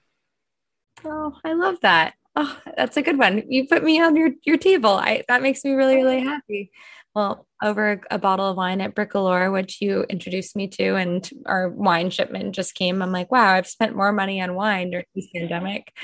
Oh, 1.04 1.36
I 1.44 1.52
love 1.52 1.80
that. 1.82 2.14
Oh, 2.34 2.58
that's 2.76 2.96
a 2.96 3.02
good 3.02 3.18
one. 3.18 3.42
You 3.48 3.66
put 3.66 3.82
me 3.82 4.00
on 4.00 4.16
your 4.16 4.30
your 4.44 4.58
table. 4.58 4.90
I 4.90 5.22
that 5.28 5.42
makes 5.42 5.64
me 5.64 5.72
really 5.72 5.96
really 5.96 6.20
happy. 6.20 6.70
Well, 7.14 7.46
over 7.62 8.02
a 8.10 8.18
bottle 8.18 8.50
of 8.50 8.58
wine 8.58 8.82
at 8.82 8.94
Bricoleur, 8.94 9.50
which 9.50 9.80
you 9.80 10.02
introduced 10.10 10.54
me 10.54 10.68
to, 10.68 10.96
and 10.96 11.28
our 11.46 11.70
wine 11.70 12.10
shipment 12.10 12.54
just 12.54 12.74
came. 12.74 13.00
I'm 13.00 13.10
like, 13.10 13.32
wow, 13.32 13.54
I've 13.54 13.66
spent 13.66 13.96
more 13.96 14.12
money 14.12 14.42
on 14.42 14.54
wine 14.54 14.90
during 14.90 15.06
this 15.14 15.26
pandemic. 15.34 15.96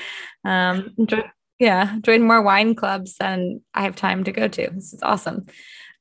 Um, 0.43 0.95
yeah, 1.59 1.99
joined 2.01 2.23
more 2.23 2.41
wine 2.41 2.73
clubs 2.73 3.17
than 3.19 3.61
I 3.75 3.83
have 3.83 3.95
time 3.95 4.23
to 4.23 4.31
go 4.31 4.47
to. 4.47 4.69
This 4.73 4.93
is 4.93 5.03
awesome. 5.03 5.45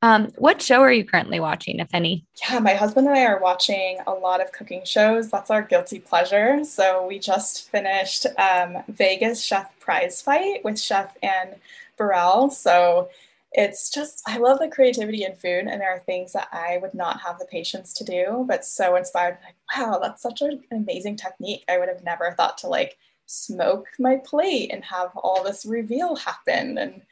Um, 0.02 0.32
what 0.36 0.60
show 0.60 0.80
are 0.80 0.92
you 0.92 1.04
currently 1.04 1.38
watching, 1.38 1.78
if 1.78 1.88
any? 1.94 2.24
Yeah, 2.42 2.58
my 2.58 2.74
husband 2.74 3.06
and 3.06 3.16
I 3.16 3.24
are 3.24 3.40
watching 3.40 3.98
a 4.06 4.12
lot 4.12 4.40
of 4.40 4.50
cooking 4.50 4.84
shows. 4.84 5.30
That's 5.30 5.50
our 5.50 5.62
guilty 5.62 6.00
pleasure. 6.00 6.64
So 6.64 7.06
we 7.06 7.20
just 7.20 7.70
finished 7.70 8.26
um, 8.36 8.82
Vegas 8.88 9.42
Chef 9.44 9.78
Prize 9.78 10.20
Fight 10.20 10.64
with 10.64 10.80
Chef 10.80 11.16
Anne 11.22 11.54
Burrell. 11.96 12.50
So 12.50 13.10
it's 13.52 13.90
just, 13.90 14.22
I 14.26 14.38
love 14.38 14.58
the 14.58 14.68
creativity 14.68 15.24
in 15.24 15.36
food, 15.36 15.66
and 15.68 15.80
there 15.80 15.94
are 15.94 16.00
things 16.00 16.32
that 16.32 16.48
I 16.52 16.78
would 16.82 16.94
not 16.94 17.20
have 17.20 17.38
the 17.38 17.44
patience 17.44 17.92
to 17.94 18.04
do, 18.04 18.44
but 18.48 18.64
so 18.64 18.96
inspired. 18.96 19.38
Like, 19.44 19.56
wow, 19.76 20.00
that's 20.02 20.22
such 20.22 20.42
an 20.42 20.64
amazing 20.72 21.16
technique. 21.16 21.64
I 21.68 21.78
would 21.78 21.88
have 21.88 22.02
never 22.02 22.32
thought 22.32 22.58
to 22.58 22.66
like 22.66 22.96
smoke 23.26 23.86
my 23.98 24.16
plate 24.24 24.70
and 24.72 24.82
have 24.84 25.10
all 25.16 25.44
this 25.44 25.64
reveal 25.64 26.16
happen. 26.16 26.78
And 26.78 27.02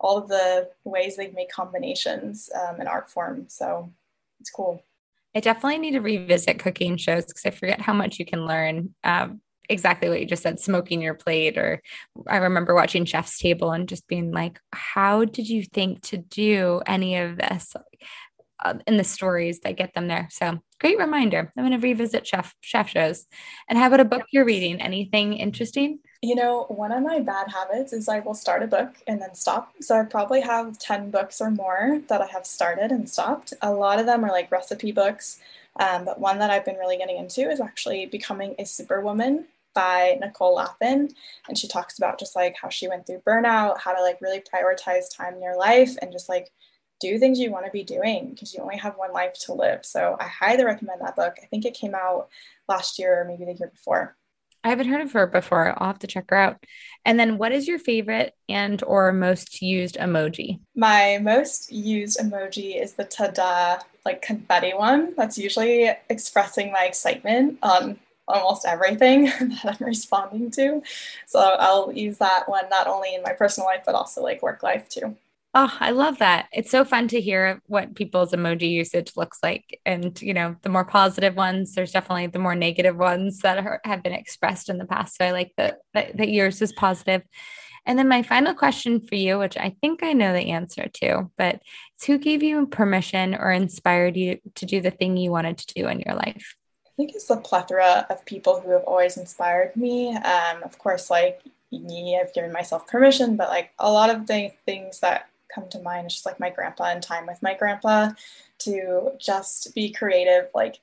all 0.00 0.18
of 0.18 0.28
the 0.28 0.70
ways 0.84 1.16
they 1.16 1.30
make 1.30 1.50
combinations 1.50 2.50
um, 2.54 2.80
in 2.80 2.86
art 2.86 3.10
form. 3.10 3.46
So 3.48 3.92
it's 4.40 4.50
cool. 4.50 4.82
I 5.34 5.40
definitely 5.40 5.78
need 5.78 5.92
to 5.92 6.00
revisit 6.00 6.58
cooking 6.58 6.96
shows 6.96 7.26
because 7.26 7.44
I 7.44 7.50
forget 7.50 7.80
how 7.80 7.92
much 7.92 8.18
you 8.18 8.24
can 8.24 8.46
learn. 8.46 8.94
Um, 9.04 9.40
exactly 9.68 10.08
what 10.08 10.20
you 10.20 10.26
just 10.26 10.42
said, 10.42 10.58
smoking 10.58 11.02
your 11.02 11.14
plate. 11.14 11.58
Or 11.58 11.82
I 12.26 12.38
remember 12.38 12.74
watching 12.74 13.04
Chef's 13.04 13.38
Table 13.38 13.72
and 13.72 13.88
just 13.88 14.08
being 14.08 14.32
like, 14.32 14.58
how 14.72 15.24
did 15.24 15.48
you 15.48 15.62
think 15.62 16.00
to 16.02 16.16
do 16.16 16.80
any 16.86 17.16
of 17.16 17.36
this? 17.36 17.74
Uh, 18.64 18.74
in 18.88 18.96
the 18.96 19.04
stories 19.04 19.60
that 19.60 19.76
get 19.76 19.94
them 19.94 20.08
there. 20.08 20.26
So 20.32 20.58
great 20.80 20.98
reminder. 20.98 21.52
I'm 21.56 21.64
going 21.64 21.80
to 21.80 21.86
revisit 21.86 22.26
chef 22.26 22.56
chef 22.60 22.88
shows. 22.88 23.24
And 23.68 23.78
how 23.78 23.86
about 23.86 24.00
a 24.00 24.04
book 24.04 24.24
you're 24.32 24.44
reading? 24.44 24.80
Anything 24.80 25.34
interesting? 25.34 26.00
You 26.20 26.34
know, 26.34 26.64
one 26.68 26.90
of 26.90 27.04
my 27.04 27.20
bad 27.20 27.48
habits 27.48 27.92
is 27.92 28.08
I 28.08 28.18
will 28.18 28.34
start 28.34 28.64
a 28.64 28.66
book 28.66 28.96
and 29.06 29.22
then 29.22 29.34
stop. 29.34 29.72
So 29.80 29.96
I 29.96 30.04
probably 30.04 30.40
have 30.40 30.78
10 30.78 31.12
books 31.12 31.40
or 31.40 31.50
more 31.50 32.00
that 32.08 32.20
I 32.20 32.26
have 32.26 32.44
started 32.44 32.90
and 32.90 33.08
stopped. 33.08 33.54
A 33.62 33.72
lot 33.72 34.00
of 34.00 34.06
them 34.06 34.24
are 34.24 34.32
like 34.32 34.50
recipe 34.50 34.90
books. 34.90 35.38
Um, 35.78 36.04
but 36.04 36.18
one 36.18 36.40
that 36.40 36.50
I've 36.50 36.64
been 36.64 36.76
really 36.76 36.98
getting 36.98 37.18
into 37.18 37.48
is 37.48 37.60
actually 37.60 38.06
Becoming 38.06 38.56
a 38.58 38.64
Superwoman 38.64 39.46
by 39.74 40.18
Nicole 40.20 40.56
Lapin. 40.56 41.10
And 41.46 41.56
she 41.56 41.68
talks 41.68 41.98
about 41.98 42.18
just 42.18 42.34
like 42.34 42.56
how 42.60 42.68
she 42.68 42.88
went 42.88 43.06
through 43.06 43.22
burnout, 43.24 43.78
how 43.78 43.94
to 43.94 44.02
like 44.02 44.20
really 44.20 44.40
prioritize 44.40 45.16
time 45.16 45.34
in 45.34 45.42
your 45.42 45.56
life 45.56 45.96
and 46.02 46.10
just 46.10 46.28
like 46.28 46.50
do 47.00 47.16
things 47.20 47.38
you 47.38 47.52
want 47.52 47.64
to 47.64 47.70
be 47.70 47.84
doing 47.84 48.30
because 48.30 48.52
you 48.52 48.60
only 48.60 48.76
have 48.76 48.96
one 48.96 49.12
life 49.12 49.34
to 49.34 49.52
live. 49.54 49.86
So 49.86 50.16
I 50.18 50.24
highly 50.24 50.64
recommend 50.64 51.00
that 51.00 51.14
book. 51.14 51.36
I 51.40 51.46
think 51.46 51.64
it 51.64 51.74
came 51.74 51.94
out 51.94 52.28
last 52.68 52.98
year 52.98 53.20
or 53.20 53.24
maybe 53.24 53.44
the 53.44 53.54
year 53.54 53.68
before. 53.68 54.16
I 54.64 54.70
haven't 54.70 54.88
heard 54.88 55.00
of 55.00 55.12
her 55.12 55.26
before. 55.26 55.74
I'll 55.76 55.86
have 55.88 56.00
to 56.00 56.06
check 56.06 56.26
her 56.30 56.36
out. 56.36 56.64
And 57.04 57.18
then 57.18 57.38
what 57.38 57.52
is 57.52 57.68
your 57.68 57.78
favorite 57.78 58.34
and 58.48 58.82
or 58.82 59.12
most 59.12 59.62
used 59.62 59.96
emoji? 59.96 60.60
My 60.74 61.18
most 61.22 61.72
used 61.72 62.18
emoji 62.18 62.80
is 62.80 62.94
the 62.94 63.04
tada 63.04 63.82
like 64.04 64.22
confetti 64.22 64.72
one. 64.74 65.14
That's 65.16 65.38
usually 65.38 65.90
expressing 66.08 66.72
my 66.72 66.84
excitement 66.84 67.58
on 67.62 67.98
almost 68.26 68.66
everything 68.66 69.24
that 69.62 69.78
I'm 69.80 69.86
responding 69.86 70.50
to. 70.52 70.82
So 71.26 71.40
I'll 71.40 71.92
use 71.92 72.18
that 72.18 72.48
one 72.48 72.68
not 72.68 72.86
only 72.86 73.14
in 73.14 73.22
my 73.22 73.32
personal 73.32 73.66
life 73.66 73.82
but 73.86 73.94
also 73.94 74.22
like 74.22 74.42
work 74.42 74.62
life 74.62 74.88
too. 74.88 75.16
Oh, 75.54 75.74
I 75.80 75.92
love 75.92 76.18
that. 76.18 76.46
It's 76.52 76.70
so 76.70 76.84
fun 76.84 77.08
to 77.08 77.20
hear 77.20 77.62
what 77.66 77.94
people's 77.94 78.32
emoji 78.32 78.70
usage 78.70 79.12
looks 79.16 79.38
like. 79.42 79.80
And, 79.86 80.20
you 80.20 80.34
know, 80.34 80.56
the 80.62 80.68
more 80.68 80.84
positive 80.84 81.36
ones, 81.36 81.74
there's 81.74 81.92
definitely 81.92 82.26
the 82.26 82.38
more 82.38 82.54
negative 82.54 82.96
ones 82.96 83.38
that 83.40 83.58
are, 83.58 83.80
have 83.84 84.02
been 84.02 84.12
expressed 84.12 84.68
in 84.68 84.76
the 84.76 84.84
past. 84.84 85.16
So 85.16 85.24
I 85.24 85.30
like 85.30 85.52
that, 85.56 85.78
that, 85.94 86.16
that 86.18 86.28
yours 86.28 86.60
is 86.60 86.72
positive. 86.72 87.22
And 87.86 87.98
then 87.98 88.08
my 88.08 88.22
final 88.22 88.52
question 88.54 89.00
for 89.00 89.14
you, 89.14 89.38
which 89.38 89.56
I 89.56 89.74
think 89.80 90.02
I 90.02 90.12
know 90.12 90.34
the 90.34 90.50
answer 90.50 90.86
to, 90.86 91.30
but 91.38 91.62
it's 91.96 92.04
who 92.04 92.18
gave 92.18 92.42
you 92.42 92.66
permission 92.66 93.34
or 93.34 93.50
inspired 93.50 94.18
you 94.18 94.38
to 94.56 94.66
do 94.66 94.82
the 94.82 94.90
thing 94.90 95.16
you 95.16 95.30
wanted 95.30 95.56
to 95.58 95.74
do 95.74 95.88
in 95.88 96.00
your 96.00 96.14
life? 96.14 96.56
I 96.86 96.90
think 96.98 97.14
it's 97.14 97.28
the 97.28 97.38
plethora 97.38 98.06
of 98.10 98.22
people 98.26 98.60
who 98.60 98.72
have 98.72 98.84
always 98.84 99.16
inspired 99.16 99.74
me. 99.76 100.14
Um, 100.14 100.62
of 100.62 100.78
course, 100.78 101.08
like 101.08 101.40
me, 101.72 102.20
I've 102.20 102.34
given 102.34 102.52
myself 102.52 102.86
permission, 102.86 103.36
but 103.36 103.48
like 103.48 103.70
a 103.78 103.90
lot 103.90 104.10
of 104.10 104.26
the 104.26 104.52
things 104.66 105.00
that 105.00 105.30
come 105.52 105.68
to 105.70 105.80
mind 105.80 106.06
is 106.06 106.14
just 106.14 106.26
like 106.26 106.40
my 106.40 106.50
grandpa 106.50 106.84
and 106.84 107.02
time 107.02 107.26
with 107.26 107.42
my 107.42 107.54
grandpa 107.54 108.10
to 108.60 109.12
just 109.20 109.74
be 109.74 109.92
creative. 109.92 110.48
Like 110.54 110.80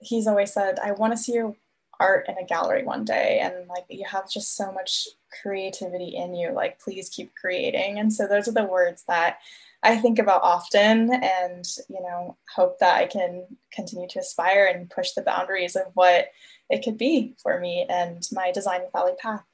he's 0.00 0.26
always 0.26 0.52
said, 0.52 0.78
I 0.78 0.92
want 0.92 1.12
to 1.12 1.16
see 1.16 1.32
your 1.34 1.54
art 2.00 2.26
in 2.28 2.38
a 2.38 2.46
gallery 2.46 2.84
one 2.84 3.04
day. 3.04 3.40
And 3.42 3.66
like 3.68 3.84
you 3.88 4.04
have 4.06 4.30
just 4.30 4.56
so 4.56 4.72
much 4.72 5.08
creativity 5.42 6.16
in 6.16 6.34
you. 6.34 6.52
Like 6.52 6.80
please 6.80 7.08
keep 7.08 7.34
creating. 7.34 7.98
And 7.98 8.12
so 8.12 8.26
those 8.26 8.48
are 8.48 8.52
the 8.52 8.64
words 8.64 9.04
that 9.08 9.38
I 9.82 9.96
think 9.96 10.18
about 10.18 10.42
often 10.42 11.12
and, 11.12 11.64
you 11.88 12.00
know, 12.00 12.36
hope 12.54 12.78
that 12.80 12.96
I 12.96 13.06
can 13.06 13.46
continue 13.72 14.08
to 14.08 14.20
aspire 14.20 14.66
and 14.72 14.90
push 14.90 15.12
the 15.12 15.22
boundaries 15.22 15.76
of 15.76 15.86
what 15.94 16.30
it 16.68 16.82
could 16.82 16.98
be 16.98 17.34
for 17.42 17.60
me 17.60 17.86
and 17.88 18.26
my 18.32 18.50
design 18.50 18.82
with 18.82 18.94
Ali 18.94 19.12
path. 19.18 19.44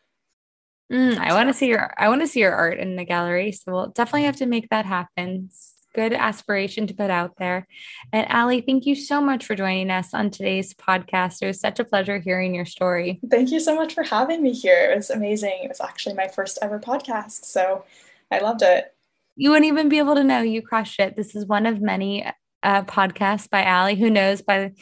Mm, 0.95 1.19
I 1.19 1.35
want 1.35 1.49
to 1.49 1.55
see 1.55 1.67
your 1.67 1.93
I 1.99 2.09
want 2.09 2.21
to 2.21 2.29
see 2.29 2.39
your 2.39 2.55
art 2.55 2.79
in 2.79 2.95
the 2.95 3.05
gallery. 3.05 3.51
So 3.51 3.73
we'll 3.73 3.89
definitely 3.89 4.25
have 4.25 4.37
to 4.37 4.47
make 4.47 4.69
that 4.71 4.87
happen. 4.87 5.51
Good 5.93 6.13
aspiration 6.13 6.87
to 6.87 6.95
put 6.95 7.11
out 7.11 7.33
there. 7.37 7.67
And 8.13 8.27
Ali, 8.31 8.61
thank 8.61 8.87
you 8.87 8.95
so 8.95 9.21
much 9.21 9.45
for 9.45 9.57
joining 9.57 9.91
us 9.91 10.15
on 10.15 10.31
today's 10.31 10.73
podcast. 10.73 11.43
It 11.43 11.47
was 11.47 11.61
such 11.61 11.81
a 11.81 11.85
pleasure 11.85 12.19
hearing 12.19 12.55
your 12.55 12.65
story. 12.65 13.21
Thank 13.29 13.51
you 13.51 13.59
so 13.59 13.75
much 13.75 13.95
for 13.95 14.05
having 14.05 14.41
me 14.43 14.53
here. 14.53 14.93
It 14.93 14.97
was 14.97 15.11
amazing. 15.11 15.61
It 15.65 15.69
was 15.69 15.81
actually 15.81 16.15
my 16.15 16.29
first 16.29 16.59
ever 16.63 16.79
podcast. 16.79 17.45
So 17.45 17.85
I 18.31 18.39
loved 18.39 18.63
it. 18.63 18.95
You 19.37 19.51
wouldn't 19.51 19.67
even 19.67 19.89
be 19.89 19.99
able 19.99 20.15
to 20.15 20.25
know 20.25 20.43
you 20.43 20.63
crushed 20.63 21.01
it. 21.01 21.17
This 21.17 21.35
is 21.35 21.45
one 21.45 21.67
of 21.67 21.81
many 21.81 22.25
uh, 22.63 22.83
podcasts 22.83 23.51
by 23.51 23.65
Ali. 23.65 23.97
Who 23.97 24.11
knows 24.11 24.43
by 24.43 24.73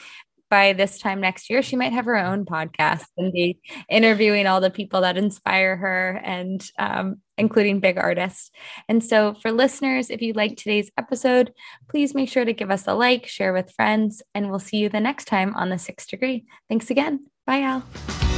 by 0.53 0.75
this 0.75 0.99
time 0.99 1.19
next 1.19 1.49
year, 1.49 1.63
she 1.63 1.77
might 1.77 1.95
have 1.95 2.05
her 2.05 2.15
own 2.15 2.45
podcast 2.45 3.07
and 3.17 3.33
be 3.33 3.59
interviewing 3.89 4.47
all 4.47 4.61
the 4.61 4.69
people 4.69 5.01
that 5.01 5.17
inspire 5.17 5.77
her 5.77 6.21
and 6.23 6.71
um, 6.79 7.17
including 7.39 7.81
big 7.81 7.97
artists. 7.97 8.51
And 8.87 9.03
so, 9.03 9.33
for 9.33 9.51
listeners, 9.51 10.11
if 10.11 10.21
you 10.21 10.35
like 10.35 10.59
today's 10.59 10.91
episode, 10.99 11.55
please 11.89 12.15
make 12.15 12.29
sure 12.29 12.45
to 12.45 12.53
give 12.53 12.71
us 12.71 12.87
a 12.87 12.93
like, 12.93 13.27
share 13.27 13.55
with 13.55 13.73
friends, 13.73 14.23
and 14.35 14.51
we'll 14.51 14.59
see 14.59 14.77
you 14.77 14.91
the 14.91 15.01
next 15.01 15.25
time 15.25 15.55
on 15.55 15.71
the 15.71 15.79
sixth 15.79 16.11
degree. 16.11 16.45
Thanks 16.69 16.91
again. 16.91 17.29
Bye, 17.47 17.63
Al. 17.63 18.32